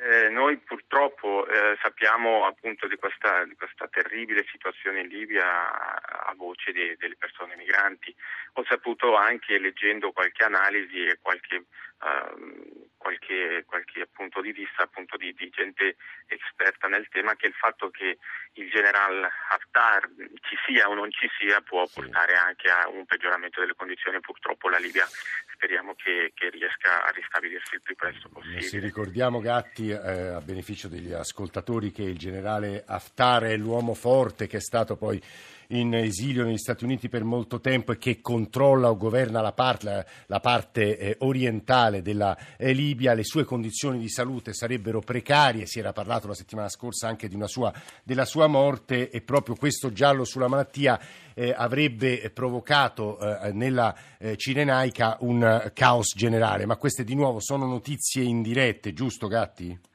Eh, 0.05 0.27
noi 0.29 0.57
purtroppo 0.57 1.47
eh, 1.47 1.77
sappiamo 1.81 2.45
appunto 2.45 2.87
di 2.87 2.97
questa, 2.97 3.45
di 3.45 3.55
questa, 3.55 3.87
terribile 3.87 4.45
situazione 4.51 4.99
in 4.99 5.07
Libia 5.07 5.45
a, 5.45 6.29
a 6.29 6.33
voce 6.35 6.73
de, 6.73 6.97
delle 6.99 7.15
persone 7.15 7.55
migranti. 7.55 8.13
Ho 8.53 8.65
saputo 8.65 9.15
anche 9.15 9.57
leggendo 9.57 10.11
qualche 10.11 10.43
analisi 10.43 11.05
e 11.05 11.19
qualche, 11.21 11.67
uh, 12.03 12.83
qualche, 13.03 13.65
qualche 13.67 14.07
punto 14.07 14.39
di 14.39 14.53
vista 14.53 14.83
appunto 14.83 15.17
di, 15.17 15.33
di, 15.33 15.49
gente 15.49 15.97
esperta 16.27 16.87
nel 16.87 17.07
tema 17.09 17.35
che 17.35 17.47
il 17.47 17.53
fatto 17.53 17.89
che 17.89 18.17
il 18.53 18.69
general 18.69 19.27
Haftar 19.49 20.09
ci 20.39 20.55
sia 20.65 20.87
o 20.87 20.93
non 20.93 21.11
ci 21.11 21.27
sia 21.37 21.59
può 21.61 21.85
portare 21.93 22.35
anche 22.35 22.69
a 22.69 22.87
un 22.87 23.05
peggioramento 23.05 23.59
delle 23.59 23.75
condizioni. 23.75 24.19
Purtroppo 24.21 24.69
la 24.69 24.77
Libia 24.77 25.05
speriamo 25.53 25.93
che, 25.95 26.31
che 26.33 26.49
riesca 26.49 27.03
a 27.03 27.11
ristabilirsi 27.11 27.75
il 27.75 27.81
più 27.83 27.95
presto 27.95 28.29
possibile. 28.29 28.61
Se 28.61 28.79
ricordiamo 28.79 29.41
Gatti 29.41 29.89
eh, 29.89 29.95
a 29.95 30.39
beneficio 30.39 30.87
degli 30.87 31.11
ascoltatori 31.11 31.91
che 31.91 32.03
il 32.03 32.17
generale 32.17 32.83
Haftar 32.87 33.43
è 33.43 33.57
l'uomo 33.57 33.93
forte 33.93 34.47
che 34.47 34.57
è 34.57 34.61
stato 34.61 34.95
poi 34.95 35.21
in 35.69 35.93
esilio 35.93 36.43
negli 36.43 36.57
Stati 36.57 36.83
Uniti 36.83 37.09
per 37.09 37.23
molto 37.23 37.59
tempo 37.59 37.91
e 37.91 37.97
che 37.97 38.21
controlla 38.21 38.89
o 38.89 38.97
governa 38.97 39.41
la, 39.41 39.53
part, 39.53 39.83
la, 40.27 40.39
parte 40.39 40.97
eh, 40.97 41.15
orientale 41.19 42.01
della 42.01 42.37
eh, 42.57 42.73
Libia, 42.73 43.13
le 43.13 43.23
sue 43.23 43.43
condizioni 43.43 43.99
di 43.99 44.09
salute 44.09 44.53
sarebbero 44.53 44.99
precarie, 44.99 45.65
si 45.65 45.79
era 45.79 45.93
parlato 45.93 46.27
la 46.27 46.33
settimana 46.33 46.69
scorsa 46.69 47.07
anche 47.07 47.29
sua, 47.47 47.73
della 48.03 48.25
sua 48.25 48.47
morte 48.47 49.09
e 49.09 49.21
proprio 49.21 49.55
questo 49.55 49.91
giallo 49.91 50.23
sulla 50.23 50.47
malattia 50.47 50.99
eh, 51.33 51.53
avrebbe 51.55 52.29
provocato 52.31 53.19
eh, 53.19 53.51
nella 53.51 53.95
eh, 54.17 54.37
Cirenaica 54.37 55.17
un 55.21 55.71
caos 55.73 56.13
generale, 56.15 56.65
ma 56.65 56.77
queste 56.77 57.03
di 57.03 57.15
nuovo 57.15 57.39
sono 57.39 57.65
notizie 57.65 58.23
indirette, 58.23 58.93
giusto 58.93 59.27
Gatti? 59.27 59.91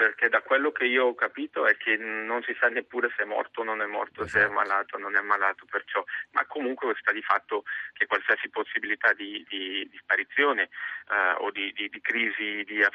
Perché 0.00 0.30
da 0.30 0.40
quello 0.40 0.72
che 0.72 0.86
io 0.86 1.08
ho 1.08 1.14
capito 1.14 1.66
è 1.66 1.76
che 1.76 1.98
non 1.98 2.40
si 2.42 2.56
sa 2.58 2.68
neppure 2.68 3.12
se 3.14 3.24
è 3.24 3.26
morto 3.26 3.60
o 3.60 3.64
non 3.64 3.82
è 3.82 3.86
morto, 3.86 4.22
esatto. 4.22 4.28
se 4.30 4.38
è 4.38 4.40
esatto. 4.44 4.58
malato 4.58 4.96
o 4.96 4.98
non 4.98 5.14
è 5.14 5.20
malato, 5.20 5.66
perciò, 5.68 6.02
ma 6.30 6.46
comunque 6.46 6.94
sta 6.98 7.12
di 7.12 7.20
fatto 7.20 7.64
che 7.92 8.06
qualsiasi 8.06 8.48
possibilità 8.48 9.12
di, 9.12 9.44
di, 9.46 9.86
di 9.90 9.98
sparizione 10.00 10.70
uh, 11.04 11.44
o 11.44 11.50
di, 11.50 11.70
di, 11.76 12.00
crisi 12.00 12.64
di 12.64 12.80
uh, 12.80 12.88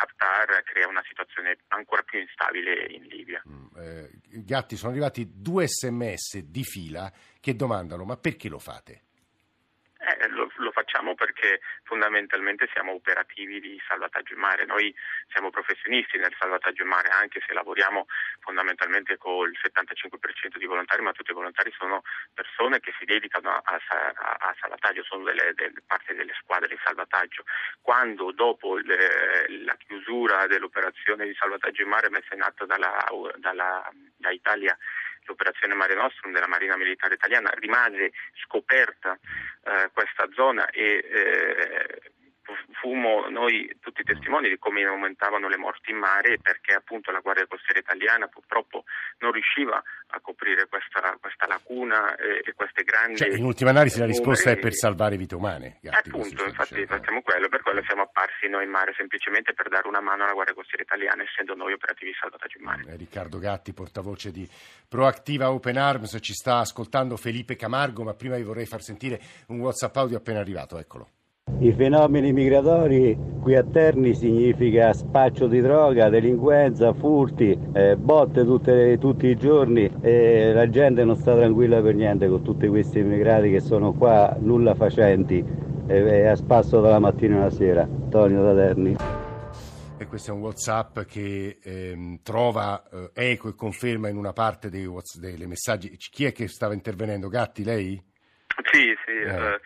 Haftar 0.00 0.64
crea 0.64 0.88
una 0.88 1.04
situazione 1.06 1.58
ancora 1.68 2.02
più 2.02 2.18
instabile 2.18 2.84
in 2.90 3.04
Libia. 3.04 3.40
Mm, 3.48 3.66
eh, 3.76 4.10
Gatti, 4.42 4.74
sono 4.74 4.90
arrivati 4.90 5.30
due 5.40 5.68
sms 5.68 6.38
di 6.38 6.64
fila 6.64 7.12
che 7.38 7.54
domandano 7.54 8.04
ma 8.04 8.16
perché 8.16 8.48
lo 8.48 8.58
fate? 8.58 9.03
Eh, 10.94 11.00
facciamo 11.04 11.14
perché 11.14 11.60
fondamentalmente 11.82 12.68
siamo 12.72 12.92
operativi 12.92 13.58
di 13.60 13.80
salvataggio 13.86 14.34
in 14.34 14.38
mare. 14.38 14.64
Noi 14.64 14.94
siamo 15.32 15.50
professionisti 15.50 16.18
nel 16.18 16.34
salvataggio 16.38 16.82
in 16.82 16.88
mare, 16.88 17.08
anche 17.08 17.42
se 17.44 17.52
lavoriamo 17.52 18.06
fondamentalmente 18.38 19.16
con 19.18 19.48
il 19.48 19.58
75% 19.60 20.56
di 20.56 20.66
volontari, 20.66 21.02
ma 21.02 21.12
tutti 21.12 21.32
i 21.32 21.34
volontari 21.34 21.72
sono 21.76 22.02
persone 22.32 22.78
che 22.78 22.92
si 22.98 23.04
dedicano 23.04 23.50
a, 23.50 23.62
a, 23.64 24.36
a 24.38 24.56
salvataggio, 24.60 25.02
sono 25.02 25.24
delle, 25.24 25.52
delle, 25.54 25.82
parte 25.84 26.14
delle 26.14 26.32
squadre 26.40 26.68
di 26.68 26.78
salvataggio. 26.84 27.44
Quando 27.80 28.30
dopo 28.30 28.76
le, 28.76 29.48
la 29.64 29.76
chiusura 29.76 30.46
dell'operazione 30.46 31.26
di 31.26 31.34
salvataggio 31.34 31.82
in 31.82 31.88
mare 31.88 32.08
messa 32.08 32.34
in 32.34 32.42
atto 32.42 32.66
dalla, 32.66 33.04
dalla, 33.38 33.90
da 34.16 34.30
Italia 34.30 34.78
l'operazione 35.26 35.74
Mare 35.74 35.94
Nostrum 35.94 36.32
della 36.32 36.46
Marina 36.46 36.76
Militare 36.76 37.14
Italiana 37.14 37.50
rimase 37.56 38.12
scoperta 38.44 39.18
eh, 39.64 39.90
questa 40.24 40.28
zona 40.32 40.68
e 40.70 41.04
eh, 41.10 42.12
fummo 42.80 43.26
noi 43.28 43.74
tutti 43.80 44.02
testimoni 44.02 44.48
di 44.48 44.58
come 44.58 44.84
aumentavano 44.84 45.48
le 45.48 45.56
morti 45.56 45.90
in 45.90 45.98
mare 45.98 46.38
perché 46.40 46.74
appunto 46.74 47.10
la 47.10 47.20
Guardia 47.20 47.46
Costiera 47.46 47.80
italiana 47.80 48.28
purtroppo 48.28 48.83
non 49.18 49.32
riusciva 49.32 49.82
a 50.08 50.20
coprire 50.20 50.66
questa, 50.68 51.16
questa 51.20 51.46
lacuna 51.46 52.14
e, 52.16 52.42
e, 52.44 52.52
queste 52.54 52.82
grandi... 52.82 53.16
Cioè, 53.16 53.34
in 53.34 53.44
ultima 53.44 53.70
analisi 53.70 53.98
la 53.98 54.06
risposta 54.06 54.50
è 54.50 54.58
per 54.58 54.74
salvare 54.74 55.16
vite 55.16 55.34
umane. 55.34 55.78
Gatti, 55.80 56.08
appunto, 56.08 56.44
infatti 56.44 56.74
dicendo. 56.74 56.96
facciamo 56.96 57.22
quello, 57.22 57.48
per 57.48 57.62
quello 57.62 57.82
siamo 57.86 58.02
apparsi 58.02 58.48
noi 58.48 58.64
in 58.64 58.70
mare 58.70 58.92
semplicemente 58.96 59.52
per 59.54 59.68
dare 59.68 59.88
una 59.88 60.00
mano 60.00 60.24
alla 60.24 60.32
Guardia 60.32 60.54
Costiera 60.54 60.82
italiana 60.82 61.22
essendo 61.22 61.54
noi 61.54 61.72
operativi 61.72 62.10
di 62.10 62.16
salvataggio 62.20 62.58
in 62.58 62.64
mare. 62.64 62.84
Eh, 62.86 62.96
Riccardo 62.96 63.38
Gatti, 63.38 63.72
portavoce 63.72 64.30
di 64.30 64.48
Proactiva 64.88 65.50
Open 65.50 65.78
Arms, 65.78 66.18
ci 66.20 66.32
sta 66.32 66.58
ascoltando 66.58 67.16
Felipe 67.16 67.56
Camargo, 67.56 68.04
ma 68.04 68.14
prima 68.14 68.36
vi 68.36 68.42
vorrei 68.42 68.66
far 68.66 68.82
sentire 68.82 69.20
un 69.48 69.60
WhatsApp 69.60 69.96
audio 69.96 70.18
appena 70.18 70.40
arrivato, 70.40 70.78
eccolo. 70.78 71.08
I 71.64 71.72
fenomeni 71.72 72.32
migratori 72.34 73.16
qui 73.40 73.54
a 73.54 73.62
Terni 73.62 74.14
significa 74.14 74.92
spaccio 74.92 75.46
di 75.46 75.62
droga, 75.62 76.10
delinquenza, 76.10 76.92
furti, 76.92 77.58
eh, 77.72 77.96
botte 77.96 78.44
tutte, 78.44 78.98
tutti 78.98 79.28
i 79.28 79.36
giorni 79.36 79.90
e 80.02 80.52
la 80.52 80.68
gente 80.68 81.04
non 81.04 81.16
sta 81.16 81.34
tranquilla 81.34 81.80
per 81.80 81.94
niente 81.94 82.28
con 82.28 82.42
tutti 82.42 82.66
questi 82.66 82.98
immigrati 82.98 83.50
che 83.50 83.60
sono 83.60 83.94
qua 83.94 84.36
nulla 84.40 84.74
facenti 84.74 85.42
e, 85.86 85.96
e 85.96 86.26
a 86.26 86.34
spasso 86.34 86.82
dalla 86.82 86.98
mattina 86.98 87.40
alla 87.40 87.50
sera. 87.50 87.82
Antonio 87.82 88.42
da 88.42 88.54
Terni. 88.54 88.96
E 89.96 90.06
questo 90.06 90.32
è 90.32 90.34
un 90.34 90.40
WhatsApp 90.40 91.00
che 91.00 91.60
ehm, 91.62 92.20
trova 92.22 92.82
eh, 92.90 93.10
eco 93.14 93.48
e 93.48 93.54
conferma 93.54 94.08
in 94.08 94.16
una 94.16 94.32
parte 94.32 94.68
dei, 94.68 94.86
dei 95.18 95.46
messaggi. 95.46 95.96
Chi 95.96 96.26
è 96.26 96.32
che 96.32 96.48
stava 96.48 96.74
intervenendo? 96.74 97.28
Gatti, 97.28 97.64
lei? 97.64 98.02
Sì, 98.70 98.92
sì. 99.06 99.12
Eh. 99.24 99.34
Eh 99.34 99.60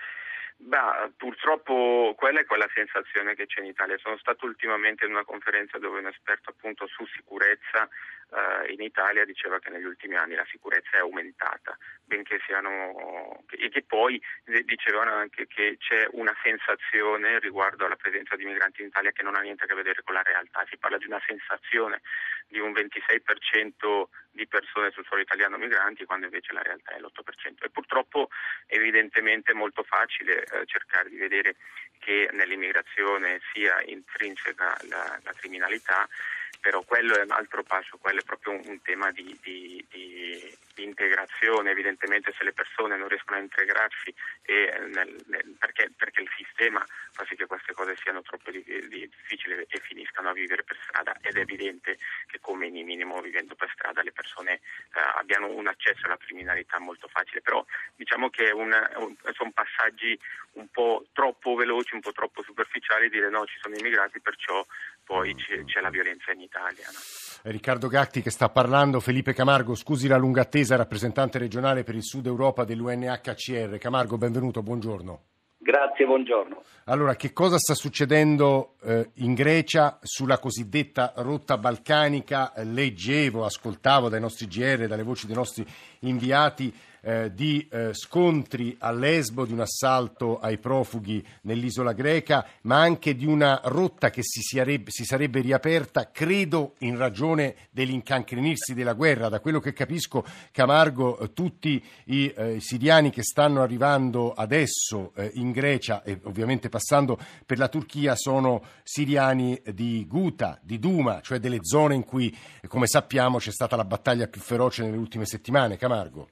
Beh, 0.61 1.13
purtroppo 1.17 2.15
quella 2.17 2.41
è 2.41 2.45
quella 2.45 2.69
sensazione 2.75 3.37
che 3.37 3.47
c'è 3.47 3.61
in 3.61 3.67
Italia. 3.67 3.97
Sono 3.99 4.19
stato 4.19 4.45
ultimamente 4.45 5.05
in 5.05 5.13
una 5.13 5.25
conferenza 5.25 5.79
dove 5.79 6.01
un 6.01 6.09
esperto 6.09 6.51
appunto 6.51 6.87
su 6.89 7.07
sicurezza 7.07 7.89
eh, 8.31 8.73
in 8.73 8.83
Italia 8.83 9.25
diceva 9.25 9.59
che 9.59 9.71
negli 9.71 9.85
ultimi 9.85 10.17
anni 10.17 10.35
la 10.35 10.47
sicurezza 10.51 10.97
è 10.97 10.99
aumentata, 10.99 11.77
benché 12.05 12.41
siano 12.45 13.45
e 13.51 13.69
che 13.71 13.83
poi 13.83 14.21
dicevano 14.65 15.13
anche 15.13 15.47
che 15.47 15.77
c'è 15.79 16.07
una 16.13 16.35
sensazione 16.43 17.39
riguardo 17.39 17.87
alla 17.87 17.97
presenza 17.97 18.37
di 18.37 18.45
migranti 18.45 18.83
in 18.83 18.89
Italia 18.89 19.13
che 19.13 19.23
non 19.23 19.35
ha 19.35 19.41
niente 19.41 19.65
a 19.65 19.67
che 19.67 19.75
vedere 19.75 20.03
con 20.05 20.15
la 20.15 20.23
realtà. 20.23 20.65
Si 20.69 20.77
parla 20.77 20.99
di 20.99 21.07
una 21.07 21.21
sensazione 21.27 22.01
di 22.49 22.59
un 22.59 22.73
26% 22.73 24.05
di 24.31 24.47
persone 24.47 24.91
sul 24.91 25.05
suolo 25.05 25.23
italiano 25.23 25.59
migranti, 25.59 26.05
quando 26.05 26.27
invece 26.27 26.53
la 26.53 26.63
realtà 26.63 26.95
è 26.95 27.01
l'8%. 27.01 27.65
E 27.65 27.71
purtroppo 27.71 28.29
evidentemente 28.67 29.53
è 29.53 29.55
molto 29.55 29.83
facile 29.83 30.45
eh, 30.45 30.65
cercare 30.67 31.09
di 31.09 31.17
vedere 31.17 31.57
che 31.99 32.29
nell'immigrazione 32.33 33.41
sia 33.53 33.83
intrinseca 33.83 34.77
la, 34.89 35.19
la 35.23 35.33
criminalità 35.33 36.09
però 36.61 36.83
quello 36.83 37.17
è 37.17 37.23
un 37.23 37.31
altro 37.31 37.63
passo, 37.63 37.99
quello 37.99 38.21
è 38.21 38.25
proprio 38.25 38.53
un, 38.55 38.63
un 38.67 38.83
tema 38.83 39.11
di, 39.11 39.37
di, 39.43 39.85
di, 39.91 40.57
di, 40.75 40.83
integrazione, 40.83 41.71
evidentemente 41.71 42.33
se 42.37 42.45
le 42.45 42.53
persone 42.53 42.97
non 42.97 43.09
riescono 43.09 43.39
a 43.39 43.43
integrarsi 43.43 44.15
nel, 44.47 45.17
nel, 45.27 45.57
perché, 45.59 45.91
perché, 45.97 46.23
il 46.23 46.31
sistema 46.37 46.85
fa 47.13 47.25
sì 47.27 47.37
che 47.37 47.47
queste 47.47 47.73
cose 47.73 47.97
siano 47.97 48.23
troppo 48.23 48.51
difficili 48.51 49.67
e 49.69 49.81
finiscano 49.81 50.31
a 50.31 50.33
vivere 50.33 50.63
per 50.63 50.79
strada 50.87 51.17
ed 51.21 51.37
è 51.37 51.41
evidente 51.41 51.99
che 52.27 52.39
come 52.41 52.68
vivendo 53.21 53.55
per 53.55 53.71
strada 53.73 54.03
le 54.03 54.13
persone 54.13 54.55
eh, 54.55 54.61
abbiano 55.17 55.51
un 55.51 55.67
accesso 55.67 56.07
alla 56.07 56.17
criminalità 56.17 56.79
molto 56.79 57.09
facile, 57.09 57.41
però 57.41 57.65
diciamo 57.97 58.31
che 58.31 58.51
un, 58.51 58.73
un, 58.97 59.15
sono 59.35 59.51
passaggi 59.53 60.19
un 60.53 60.69
po' 60.69 61.07
troppo 61.13 61.55
veloci, 61.55 61.95
un 61.95 62.01
po' 62.01 62.13
troppo 62.13 62.43
superficiali, 62.43 63.09
dire 63.09 63.31
no 63.31 63.45
ci 63.47 63.59
sono 63.61 63.77
immigrati 63.77 64.21
perciò 64.21 64.65
poi 65.05 65.35
c'è, 65.35 65.65
c'è 65.65 65.81
la 65.81 65.91
violenza 65.91 66.33
in 66.33 66.41
Italia. 66.41 66.87
No? 66.93 67.51
Riccardo 67.51 67.89
Gatti 67.89 68.21
che 68.21 68.31
sta 68.31 68.51
parlando, 68.51 69.01
Felipe 69.01 69.33
Camargo, 69.33 69.75
scusi 69.75 70.07
la 70.07 70.19
lunga 70.19 70.43
attesa, 70.43 70.77
rappresentante 70.77 71.39
regionale 71.39 71.83
per 71.83 71.95
il 71.95 72.03
Sud 72.03 72.27
Europa 72.27 72.65
dell'UNHCR. 72.65 73.79
Camargo, 73.79 74.19
benvenuto, 74.19 74.63
buongiorno. 74.63 75.38
Grazie, 75.69 76.07
buongiorno. 76.07 76.63
Allora, 76.85 77.15
che 77.15 77.35
cosa 77.35 77.59
sta 77.59 77.75
succedendo 77.75 78.77
eh, 78.85 79.11
in 79.17 79.35
Grecia 79.35 79.99
sulla 80.01 80.39
cosiddetta 80.39 81.13
rotta 81.17 81.59
balcanica? 81.59 82.55
Leggevo, 82.57 83.45
ascoltavo 83.45 84.09
dai 84.09 84.19
nostri 84.19 84.47
GR, 84.47 84.87
dalle 84.87 85.03
voci 85.03 85.27
dei 85.27 85.37
nostri 85.37 85.67
inviati, 86.01 86.75
eh, 87.01 87.33
di 87.33 87.67
eh, 87.71 87.91
scontri 87.93 88.77
a 88.81 88.91
Lesbo, 88.91 89.45
di 89.45 89.53
un 89.53 89.61
assalto 89.61 90.39
ai 90.39 90.59
profughi 90.59 91.25
nell'isola 91.43 91.93
greca, 91.93 92.47
ma 92.63 92.81
anche 92.81 93.15
di 93.15 93.27
una 93.27 93.61
rotta 93.65 94.11
che 94.11 94.23
si, 94.23 94.43
sarebbe, 94.43 94.91
si 94.91 95.05
sarebbe 95.05 95.41
riaperta, 95.41 96.11
credo, 96.11 96.75
in 96.79 96.97
ragione 96.97 97.55
dell'incancrenirsi 97.71 98.75
della 98.75 98.95
guerra. 98.95 99.29
Da 99.29 99.41
quello 99.41 99.61
che 99.61 99.73
capisco, 99.73 100.25
Camargo, 100.53 101.19
eh, 101.19 101.33
tutti 101.33 101.83
i 102.07 102.33
eh, 102.35 102.61
siriani 102.61 103.11
che 103.11 103.23
stanno 103.23 103.63
arrivando 103.63 104.33
adesso 104.33 105.13
eh, 105.15 105.31
in 105.35 105.51
Grecia 105.51 106.03
e 106.03 106.19
ovviamente 106.25 106.69
passando 106.69 107.19
per 107.47 107.59
la 107.59 107.69
Turchia 107.69 108.15
sono 108.17 108.63
siriani 108.83 109.61
di 109.73 110.07
Guta, 110.07 110.59
di 110.63 110.79
Duma, 110.79 111.21
cioè 111.21 111.39
delle 111.39 111.59
zone 111.63 111.95
in 111.95 112.05
cui, 112.05 112.37
come 112.67 112.87
sappiamo, 112.87 113.39
c'è 113.39 113.53
stata 113.53 113.77
la 113.77 113.85
battaglia 113.85 114.27
più 114.27 114.41
feroce 114.41 114.83
nelle 114.83 114.97
ultime 114.97 115.27
settimane. 115.27 115.77
Camargo. 115.77 116.29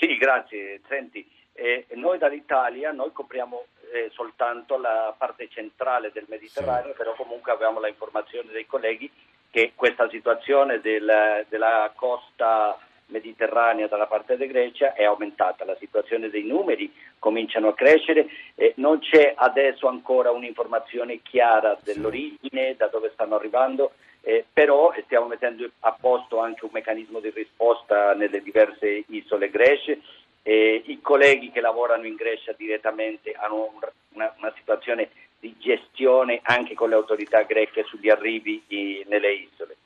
Sì, 0.00 0.16
grazie. 0.16 0.80
Senti, 0.88 1.28
eh, 1.52 1.84
noi 1.90 2.16
dall'Italia 2.16 2.90
noi 2.90 3.12
copriamo 3.12 3.66
eh, 3.92 4.08
soltanto 4.14 4.78
la 4.78 5.14
parte 5.16 5.46
centrale 5.50 6.10
del 6.10 6.24
Mediterraneo, 6.26 6.92
sì. 6.92 6.96
però 6.96 7.12
comunque 7.14 7.52
abbiamo 7.52 7.80
la 7.80 7.88
informazione 7.88 8.50
dei 8.50 8.66
colleghi 8.66 9.10
che 9.50 9.72
questa 9.74 10.08
situazione 10.08 10.80
del, 10.80 11.44
della 11.50 11.92
costa 11.94 12.78
mediterranea 13.08 13.88
dalla 13.88 14.06
parte 14.06 14.38
di 14.38 14.46
Grecia 14.46 14.94
è 14.94 15.04
aumentata, 15.04 15.66
la 15.66 15.76
situazione 15.78 16.30
dei 16.30 16.44
numeri 16.44 16.90
cominciano 17.18 17.68
a 17.68 17.74
crescere, 17.74 18.26
eh, 18.54 18.72
non 18.76 19.00
c'è 19.00 19.34
adesso 19.36 19.86
ancora 19.86 20.30
un'informazione 20.30 21.20
chiara 21.20 21.76
dell'origine, 21.82 22.74
da 22.76 22.86
dove 22.86 23.10
stanno 23.12 23.34
arrivando, 23.34 23.92
eh, 24.22 24.44
però 24.52 24.92
stiamo 25.04 25.26
mettendo 25.26 25.68
a 25.80 25.96
posto 25.98 26.40
anche 26.40 26.64
un 26.64 26.70
meccanismo 26.72 27.20
di 27.20 27.30
risposta 27.30 28.14
nelle 28.14 28.42
diverse 28.42 29.04
isole 29.08 29.50
greche. 29.50 30.00
Eh, 30.42 30.82
I 30.86 31.00
colleghi 31.00 31.50
che 31.50 31.60
lavorano 31.60 32.06
in 32.06 32.14
Grecia 32.14 32.52
direttamente 32.56 33.32
hanno 33.32 33.72
una, 34.12 34.34
una 34.38 34.52
situazione 34.56 35.10
di 35.38 35.54
gestione 35.58 36.40
anche 36.42 36.74
con 36.74 36.90
le 36.90 36.94
autorità 36.94 37.42
greche 37.42 37.84
sugli 37.84 38.10
arrivi 38.10 38.62
i, 38.68 39.04
nelle 39.08 39.32
isole. 39.32 39.76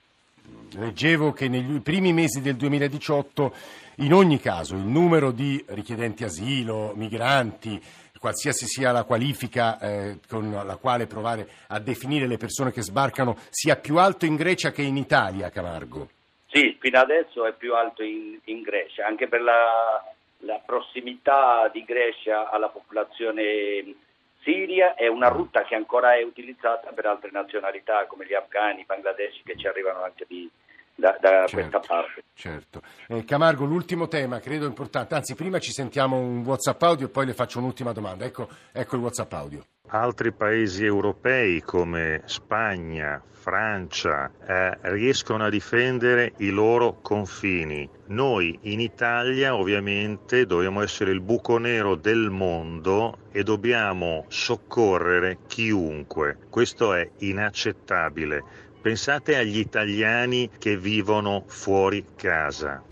Leggevo 0.77 1.33
che 1.33 1.49
negli 1.49 1.81
primi 1.81 2.13
mesi 2.13 2.41
del 2.41 2.57
2018 2.57 3.55
in 3.99 4.13
ogni 4.13 4.41
caso 4.41 4.75
il 4.75 4.83
numero 4.83 5.31
di 5.31 5.63
richiedenti 5.69 6.25
asilo, 6.25 6.93
migranti, 6.97 7.81
qualsiasi 8.25 8.65
sia 8.65 8.91
la 8.91 9.05
qualifica 9.05 9.79
eh, 9.79 10.19
con 10.27 10.51
la 10.51 10.77
quale 10.77 11.07
provare 11.07 11.47
a 11.69 11.79
definire 11.79 12.27
le 12.27 12.39
persone 12.39 12.73
che 12.73 12.81
sbarcano, 12.81 13.37
sia 13.51 13.77
più 13.77 13.99
alto 13.99 14.25
in 14.25 14.35
Grecia 14.35 14.71
che 14.71 14.81
in 14.81 14.97
Italia, 14.97 15.51
Camargo? 15.51 16.09
Sì, 16.47 16.75
fino 16.81 16.99
adesso 16.99 17.45
è 17.45 17.53
più 17.53 17.75
alto 17.75 18.03
in, 18.03 18.39
in 18.45 18.63
Grecia, 18.63 19.05
anche 19.05 19.29
per 19.29 19.43
la, 19.43 20.03
la 20.39 20.59
prossimità 20.65 21.69
di 21.71 21.85
Grecia 21.85 22.49
alla 22.49 22.71
popolazione 22.71 23.95
Siria 24.43 24.95
è 24.95 25.07
una 25.07 25.29
rotta 25.29 25.65
che 25.65 25.75
ancora 25.75 26.15
è 26.15 26.23
utilizzata 26.23 26.93
per 26.93 27.05
altre 27.05 27.29
nazionalità 27.31 28.07
come 28.07 28.25
gli 28.25 28.33
afghani, 28.33 28.81
i 28.81 28.87
bangladeshi 28.87 29.43
che 29.45 29.59
ci 29.59 29.67
arrivano 29.67 30.03
anche 30.03 30.25
di, 30.27 30.49
da, 30.95 31.17
da 31.21 31.47
certo, 31.47 31.57
questa 31.57 31.81
parte. 31.81 32.25
Certo. 32.35 32.83
Eh, 33.09 33.25
Camargo, 33.25 33.65
l'ultimo 33.65 34.09
tema 34.09 34.39
credo 34.41 34.67
importante, 34.67 35.15
anzi 35.15 35.35
prima 35.35 35.59
ci 35.59 35.73
sentiamo 35.73 36.19
un 36.19 36.45
WhatsApp 36.45 36.83
audio 36.83 37.07
e 37.07 37.11
poi 37.11 37.27
le 37.27 37.35
faccio 37.35 37.59
un'ultima 37.59 37.93
domanda. 37.93 38.25
Ecco, 38.25 38.49
ecco 38.73 38.97
il 38.97 39.03
WhatsApp 39.03 39.33
audio. 39.33 39.65
Altri 39.89 40.33
paesi 40.33 40.85
europei 40.85 41.61
come 41.61 42.23
Spagna, 42.25 43.23
Francia 43.45 44.31
eh, 44.47 44.79
riescono 44.93 45.45
a 45.45 45.51
difendere 45.51 46.33
i 46.39 46.49
loro 46.49 47.01
confini. 47.03 47.87
Noi 48.07 48.59
in 48.63 48.81
Italia 48.81 49.55
ovviamente 49.55 50.47
dobbiamo 50.47 50.81
essere 50.81 51.11
il 51.11 51.21
buco 51.21 51.59
nero 51.59 51.95
del 51.95 52.31
mondo 52.31 53.19
e 53.31 53.43
dobbiamo 53.43 54.25
soccorrere 54.29 55.41
chiunque. 55.47 56.39
Questo 56.49 56.95
è 56.95 57.07
inaccettabile. 57.19 58.43
Pensate 58.85 59.39
agli 59.39 59.61
italiani 59.61 60.51
che 60.59 60.77
vivono 60.77 61.45
fuori 61.47 62.05
casa. 62.15 62.85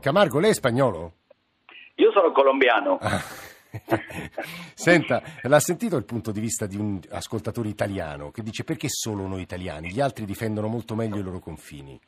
Camargo, 0.00 0.38
lei 0.38 0.52
è 0.52 0.54
spagnolo? 0.54 1.12
Io 1.96 2.10
sono 2.12 2.32
colombiano. 2.32 2.98
Senta, 4.72 5.22
l'ha 5.42 5.60
sentito 5.60 5.98
il 5.98 6.06
punto 6.06 6.32
di 6.32 6.40
vista 6.40 6.64
di 6.64 6.78
un 6.78 6.98
ascoltatore 7.10 7.68
italiano 7.68 8.30
che 8.30 8.42
dice 8.42 8.64
perché 8.64 8.88
solo 8.88 9.26
noi 9.26 9.42
italiani? 9.42 9.90
Gli 9.90 10.00
altri 10.00 10.24
difendono 10.24 10.66
molto 10.66 10.94
meglio 10.94 11.18
i 11.18 11.22
loro 11.22 11.40
confini. 11.40 12.00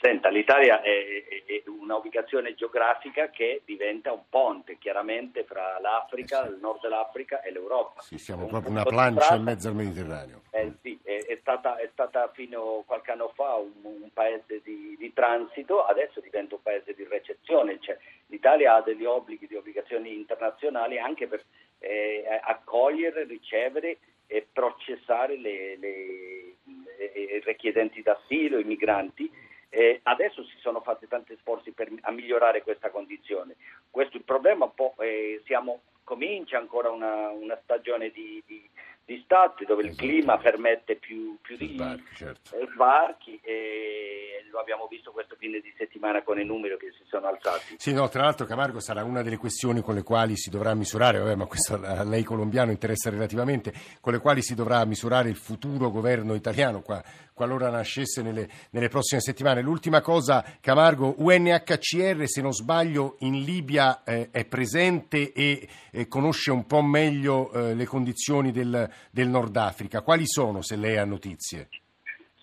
Senta, 0.00 0.28
l'Italia 0.28 0.80
è, 0.80 1.24
è, 1.44 1.62
una 1.66 1.96
ubicazione 1.96 2.54
geografica 2.54 3.30
che 3.30 3.62
diventa 3.64 4.12
un 4.12 4.22
ponte 4.28 4.78
chiaramente 4.78 5.42
fra 5.42 5.80
l'Africa, 5.80 6.44
sì. 6.44 6.52
il 6.52 6.58
nord 6.60 6.80
dell'Africa 6.82 7.42
e 7.42 7.50
l'Europa. 7.50 8.00
Sì, 8.02 8.16
siamo 8.16 8.46
proprio 8.46 8.70
una 8.70 8.84
plancia 8.84 9.34
in 9.34 9.42
mezzo 9.42 9.66
al 9.66 9.74
Mediterraneo. 9.74 10.42
Eh, 10.50 10.72
sì, 10.82 11.00
è, 11.02 11.24
è, 11.26 11.38
stata, 11.40 11.78
è, 11.78 11.88
stata, 11.92 12.30
fino 12.32 12.78
a 12.78 12.84
qualche 12.84 13.10
anno 13.10 13.32
fa 13.34 13.56
un, 13.56 13.72
un 13.82 14.10
paese 14.12 14.60
di, 14.62 14.94
di, 14.96 15.12
transito, 15.12 15.84
adesso 15.84 16.20
diventa 16.20 16.54
un 16.54 16.62
paese 16.62 16.94
di 16.94 17.04
ricezione. 17.10 17.80
Cioè, 17.80 17.98
L'Italia 18.26 18.76
ha 18.76 18.82
degli 18.82 19.04
obblighi, 19.04 19.48
di 19.48 19.56
obbligazioni 19.56 20.14
internazionali 20.14 21.00
anche 21.00 21.26
per 21.26 21.42
eh, 21.80 22.24
accogliere, 22.40 23.24
ricevere 23.24 23.98
e 24.28 24.46
processare 24.52 25.36
le, 25.36 25.76
le, 25.76 26.54
le, 26.64 27.20
i 27.20 27.40
richiedenti 27.44 28.00
d'asilo, 28.00 28.60
i 28.60 28.64
migranti 28.64 29.46
eh, 29.70 30.00
adesso 30.04 30.44
si 30.44 30.56
sono 30.60 30.80
fatti 30.80 31.06
tanti 31.06 31.36
sforzi 31.40 31.72
per, 31.72 31.90
a 32.02 32.10
migliorare 32.10 32.62
questa 32.62 32.90
condizione. 32.90 33.56
Questo 33.90 34.16
il 34.16 34.24
problema, 34.24 34.70
eh, 35.00 35.42
siamo, 35.44 35.82
comincia 36.04 36.58
ancora 36.58 36.90
una, 36.90 37.28
una 37.28 37.58
stagione 37.62 38.10
di, 38.10 38.42
di, 38.46 38.68
di, 39.04 39.20
stati 39.24 39.64
dove 39.66 39.82
il 39.82 39.94
clima 39.94 40.38
permette 40.38 40.96
più, 40.96 41.36
più 41.42 41.56
di 41.56 41.74
sbarchi, 41.74 42.14
certo. 42.14 42.56
Eh, 42.56 42.66
sbarchi 42.72 43.38
e 43.42 44.46
abbiamo 44.58 44.86
visto 44.86 45.12
questo 45.12 45.36
fine 45.38 45.60
di 45.60 45.72
settimana 45.76 46.22
con 46.22 46.38
i 46.38 46.44
numeri 46.44 46.76
che 46.78 46.92
si 46.96 47.04
sono 47.08 47.26
alzati. 47.26 47.76
Sì, 47.78 47.92
no, 47.92 48.08
tra 48.08 48.22
l'altro 48.22 48.46
Camargo 48.46 48.80
sarà 48.80 49.04
una 49.04 49.22
delle 49.22 49.36
questioni 49.36 49.80
con 49.80 49.94
le 49.94 50.02
quali 50.02 50.36
si 50.36 50.50
dovrà 50.50 50.74
misurare, 50.74 51.18
vabbè, 51.18 51.34
ma 51.34 51.46
questo 51.46 51.80
a 51.82 52.02
lei 52.04 52.24
colombiano 52.24 52.70
interessa 52.70 53.10
relativamente, 53.10 53.72
con 54.00 54.12
le 54.12 54.18
quali 54.18 54.42
si 54.42 54.54
dovrà 54.54 54.84
misurare 54.84 55.28
il 55.28 55.36
futuro 55.36 55.90
governo 55.90 56.34
italiano 56.34 56.80
qua, 56.80 57.02
qualora 57.32 57.70
nascesse 57.70 58.20
nelle, 58.22 58.48
nelle 58.70 58.88
prossime 58.88 59.20
settimane. 59.20 59.62
L'ultima 59.62 60.00
cosa, 60.00 60.44
Camargo, 60.60 61.14
UNHCR, 61.18 62.26
se 62.26 62.42
non 62.42 62.52
sbaglio, 62.52 63.16
in 63.20 63.44
Libia 63.44 64.02
eh, 64.02 64.30
è 64.30 64.44
presente 64.44 65.32
e 65.32 65.68
eh, 65.90 66.08
conosce 66.08 66.50
un 66.50 66.66
po' 66.66 66.82
meglio 66.82 67.52
eh, 67.52 67.74
le 67.74 67.84
condizioni 67.86 68.50
del, 68.50 68.90
del 69.10 69.28
Nord 69.28 69.56
Africa. 69.56 70.02
Quali 70.02 70.26
sono, 70.26 70.62
se 70.62 70.76
lei 70.76 70.96
ha 70.96 71.04
notizie? 71.04 71.68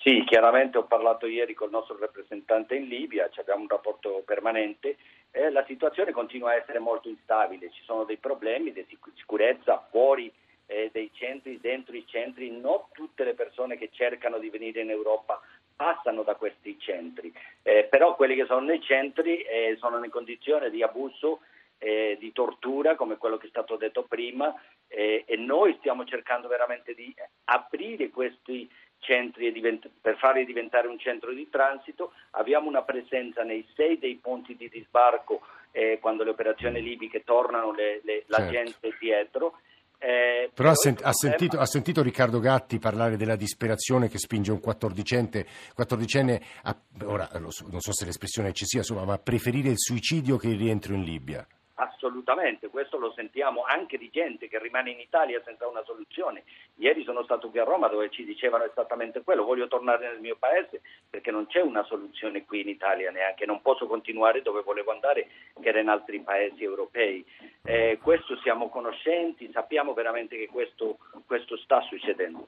Sì, 0.06 0.24
chiaramente 0.24 0.78
ho 0.78 0.84
parlato 0.84 1.26
ieri 1.26 1.56
con 1.56 1.70
il 1.70 1.74
nostro 1.74 1.98
rappresentante 1.98 2.76
in 2.76 2.88
Libia, 2.88 3.28
abbiamo 3.38 3.62
un 3.62 3.68
rapporto 3.68 4.22
permanente. 4.24 4.98
Eh, 5.32 5.50
la 5.50 5.66
situazione 5.66 6.12
continua 6.12 6.52
a 6.52 6.58
essere 6.58 6.78
molto 6.78 7.10
instabile, 7.10 7.72
ci 7.72 7.82
sono 7.86 8.04
dei 8.04 8.18
problemi 8.18 8.72
di 8.72 8.86
sicurezza 9.16 9.84
fuori 9.90 10.32
eh, 10.68 10.92
dei 10.94 11.10
centri, 11.12 11.60
dentro 11.60 11.96
i 11.96 12.06
centri, 12.06 12.52
non 12.52 12.84
tutte 12.92 13.24
le 13.24 13.34
persone 13.34 13.80
che 13.80 13.90
cercano 13.92 14.38
di 14.38 14.52
venire 14.52 14.82
in 14.82 14.92
Europa 14.92 15.42
passano 15.76 16.22
da 16.22 16.36
questi 16.36 16.78
centri, 16.78 17.34
eh, 17.64 17.88
però 17.90 18.16
quelli 18.16 18.36
che 18.36 18.46
sono 18.46 18.64
nei 18.64 18.84
centri 18.84 19.42
eh, 19.42 19.76
sono 19.80 20.04
in 20.04 20.12
condizione 20.12 20.70
di 20.70 20.84
abuso, 20.84 21.40
eh, 21.80 22.16
di 22.20 22.32
tortura, 22.32 22.96
come 22.96 23.18
quello 23.18 23.38
che 23.38 23.48
è 23.48 23.50
stato 23.50 23.76
detto 23.76 24.04
prima, 24.04 24.54
eh, 24.88 25.24
e 25.26 25.36
noi 25.36 25.76
stiamo 25.80 26.06
cercando 26.06 26.48
veramente 26.48 26.94
di 26.94 27.12
aprire 27.46 28.10
questi 28.10 28.70
centri 29.06 29.54
per 30.02 30.18
farli 30.18 30.46
diventare 30.46 30.88
un 30.88 30.98
centro 30.98 31.32
di 31.32 31.48
transito. 31.50 32.14
Abbiamo 32.32 32.68
una 32.68 32.82
presenza 32.82 33.44
nei 33.44 33.66
sei 33.76 33.98
dei 34.00 34.16
ponti 34.16 34.56
di 34.56 34.68
disbarco 34.70 35.42
eh, 35.72 36.00
quando 36.02 36.24
le 36.24 36.32
operazioni 36.32 36.82
libiche 36.82 37.24
tornano 37.24 37.72
le, 37.72 38.02
le, 38.04 38.24
la 38.28 38.38
certo. 38.38 38.52
gente 38.52 38.98
dietro. 39.00 39.60
Eh, 39.98 40.50
però 40.54 40.72
ha, 40.72 40.76
sen- 40.76 40.98
ha, 41.02 41.14
sentito, 41.14 41.58
ha, 41.58 41.66
sentito, 41.66 42.02
Riccardo 42.02 42.40
Gatti 42.40 42.80
parlare 42.80 43.16
della 43.16 43.36
disperazione 43.36 44.10
che 44.10 44.18
spinge 44.18 44.52
un 44.52 44.60
quattordicenne, 44.60 45.46
quattordicenne 45.74 46.42
a, 46.64 46.78
ora 47.06 47.30
non 47.34 47.52
so 47.52 47.94
se 47.94 48.06
l'espressione 48.06 48.50
è 48.50 48.52
eccessiva, 48.52 48.82
insomma, 48.82 49.06
ma 49.06 49.14
a 49.14 49.20
preferire 49.20 49.70
il 49.70 49.80
suicidio 49.80 50.38
che 50.38 50.50
il 50.50 50.58
rientro 50.58 50.94
in 50.94 51.04
Libia? 51.04 51.48
Assolutamente, 51.76 52.70
questo 52.70 52.98
lo 52.98 53.12
sentiamo 53.14 53.64
anche 53.64 53.98
di 53.98 54.10
gente 54.10 54.48
che 54.48 54.60
rimane 54.60 54.92
in 54.92 55.00
Italia 55.00 55.42
senza 55.44 55.68
una 55.68 55.84
soluzione. 55.84 56.44
Ieri 56.78 57.04
sono 57.04 57.24
stato 57.24 57.50
qui 57.50 57.60
a 57.60 57.64
Roma 57.64 57.88
dove 57.88 58.10
ci 58.10 58.26
dicevano 58.26 58.66
esattamente 58.66 59.24
quello, 59.24 59.46
voglio 59.46 59.68
tornare 59.68 60.10
nel 60.10 60.20
mio 60.20 60.36
paese 60.38 60.82
perché 61.10 61.32
non 61.32 61.48
c'è 61.48 61.62
una 61.62 61.84
soluzione 61.84 62.44
qui 62.46 62.62
in 62.62 62.70
Italia 62.70 63.12
neanche, 63.12 63.46
non 63.46 63.62
posso 63.62 63.88
continuare 63.88 64.42
dove 64.42 64.62
volevo 64.62 64.92
andare 64.92 65.28
che 65.62 65.70
era 65.70 65.80
in 65.80 65.88
altri 65.88 66.20
paesi 66.20 66.64
europei. 66.64 67.26
Eh, 67.64 67.98
questo 68.02 68.38
siamo 68.42 68.70
conoscenti, 68.70 69.50
sappiamo 69.54 69.94
veramente 69.94 70.38
che 70.38 70.48
questo, 70.48 70.98
questo 71.26 71.58
sta 71.58 71.82
succedendo. 71.82 72.48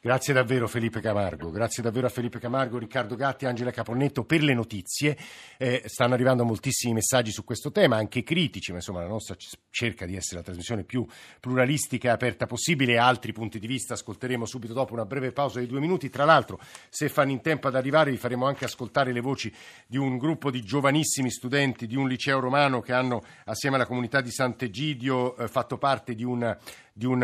Grazie 0.00 0.34
davvero 0.34 0.68
Felipe 0.68 1.00
Camargo, 1.00 1.50
grazie 1.50 1.82
davvero 1.82 2.06
a 2.06 2.10
Felipe 2.10 2.38
Camargo, 2.38 2.78
Riccardo 2.78 3.16
Gatti, 3.16 3.46
Angela 3.46 3.70
Caponnetto 3.70 4.24
per 4.24 4.42
le 4.42 4.54
notizie. 4.54 5.16
Eh, 5.58 5.82
stanno 5.86 6.14
arrivando 6.14 6.44
moltissimi 6.44 6.94
messaggi 6.94 7.30
su 7.30 7.44
questo 7.44 7.70
tema, 7.70 7.96
anche 7.96 8.22
critici, 8.22 8.70
ma 8.70 8.78
insomma 8.78 9.00
la 9.00 9.08
nostra 9.08 9.34
cerca 9.70 10.06
di 10.06 10.14
essere 10.14 10.36
la 10.36 10.44
trasmissione 10.44 10.84
più 10.84 11.06
pluralistica 11.40 12.08
e 12.08 12.12
aperta 12.12 12.46
possibile. 12.46 12.98
Altri 13.24 13.40
punti 13.40 13.58
di 13.58 13.66
vista 13.66 13.94
ascolteremo 13.94 14.44
subito 14.44 14.74
dopo 14.74 14.92
una 14.92 15.06
breve 15.06 15.32
pausa 15.32 15.58
di 15.58 15.66
due 15.66 15.80
minuti. 15.80 16.10
Tra 16.10 16.26
l'altro, 16.26 16.60
se 16.90 17.08
fanno 17.08 17.30
in 17.30 17.40
tempo 17.40 17.68
ad 17.68 17.74
arrivare, 17.74 18.10
vi 18.10 18.18
faremo 18.18 18.44
anche 18.44 18.66
ascoltare 18.66 19.12
le 19.12 19.20
voci 19.20 19.50
di 19.86 19.96
un 19.96 20.18
gruppo 20.18 20.50
di 20.50 20.60
giovanissimi 20.60 21.30
studenti 21.30 21.86
di 21.86 21.96
un 21.96 22.06
liceo 22.06 22.38
romano 22.38 22.82
che 22.82 22.92
hanno, 22.92 23.22
assieme 23.46 23.76
alla 23.76 23.86
comunità 23.86 24.20
di 24.20 24.30
Sant'Egidio, 24.30 25.38
eh, 25.38 25.48
fatto 25.48 25.78
parte 25.78 26.14
di 26.14 26.22
un 26.22 26.54
di 26.96 27.06
un, 27.06 27.18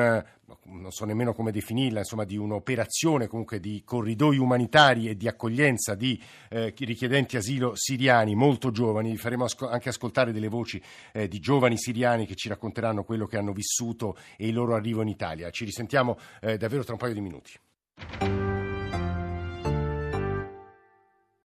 non 0.65 0.91
so 0.91 1.05
nemmeno 1.05 1.33
come 1.33 1.53
definirla, 1.53 2.01
insomma 2.01 2.25
di 2.25 2.37
un'operazione 2.37 3.29
comunque 3.29 3.61
di 3.61 3.83
corridoi 3.85 4.37
umanitari 4.37 5.09
e 5.09 5.17
di 5.17 5.29
accoglienza 5.29 5.95
di 5.95 6.21
eh, 6.49 6.75
richiedenti 6.77 7.37
asilo 7.37 7.73
siriani 7.77 8.35
molto 8.35 8.73
giovani. 8.73 9.13
Vi 9.13 9.17
faremo 9.17 9.45
asco- 9.45 9.69
anche 9.69 9.91
ascoltare 9.91 10.33
delle 10.33 10.49
voci 10.49 10.83
eh, 11.13 11.29
di 11.29 11.39
giovani 11.39 11.79
siriani 11.79 12.27
che 12.27 12.35
ci 12.35 12.49
racconteranno 12.49 13.05
quello 13.05 13.27
che 13.27 13.37
hanno 13.37 13.53
vissuto 13.53 14.17
e 14.37 14.49
il 14.49 14.55
loro 14.55 14.75
arrivo 14.75 15.03
in 15.03 15.09
Italia. 15.09 15.51
Ci 15.51 15.65
risentiamo 15.65 16.19
eh, 16.41 16.57
davvero 16.57 16.83
tra 16.83 16.95
un 16.95 16.99
paio 16.99 17.15
di 17.15 17.21
minuti. 17.21 18.50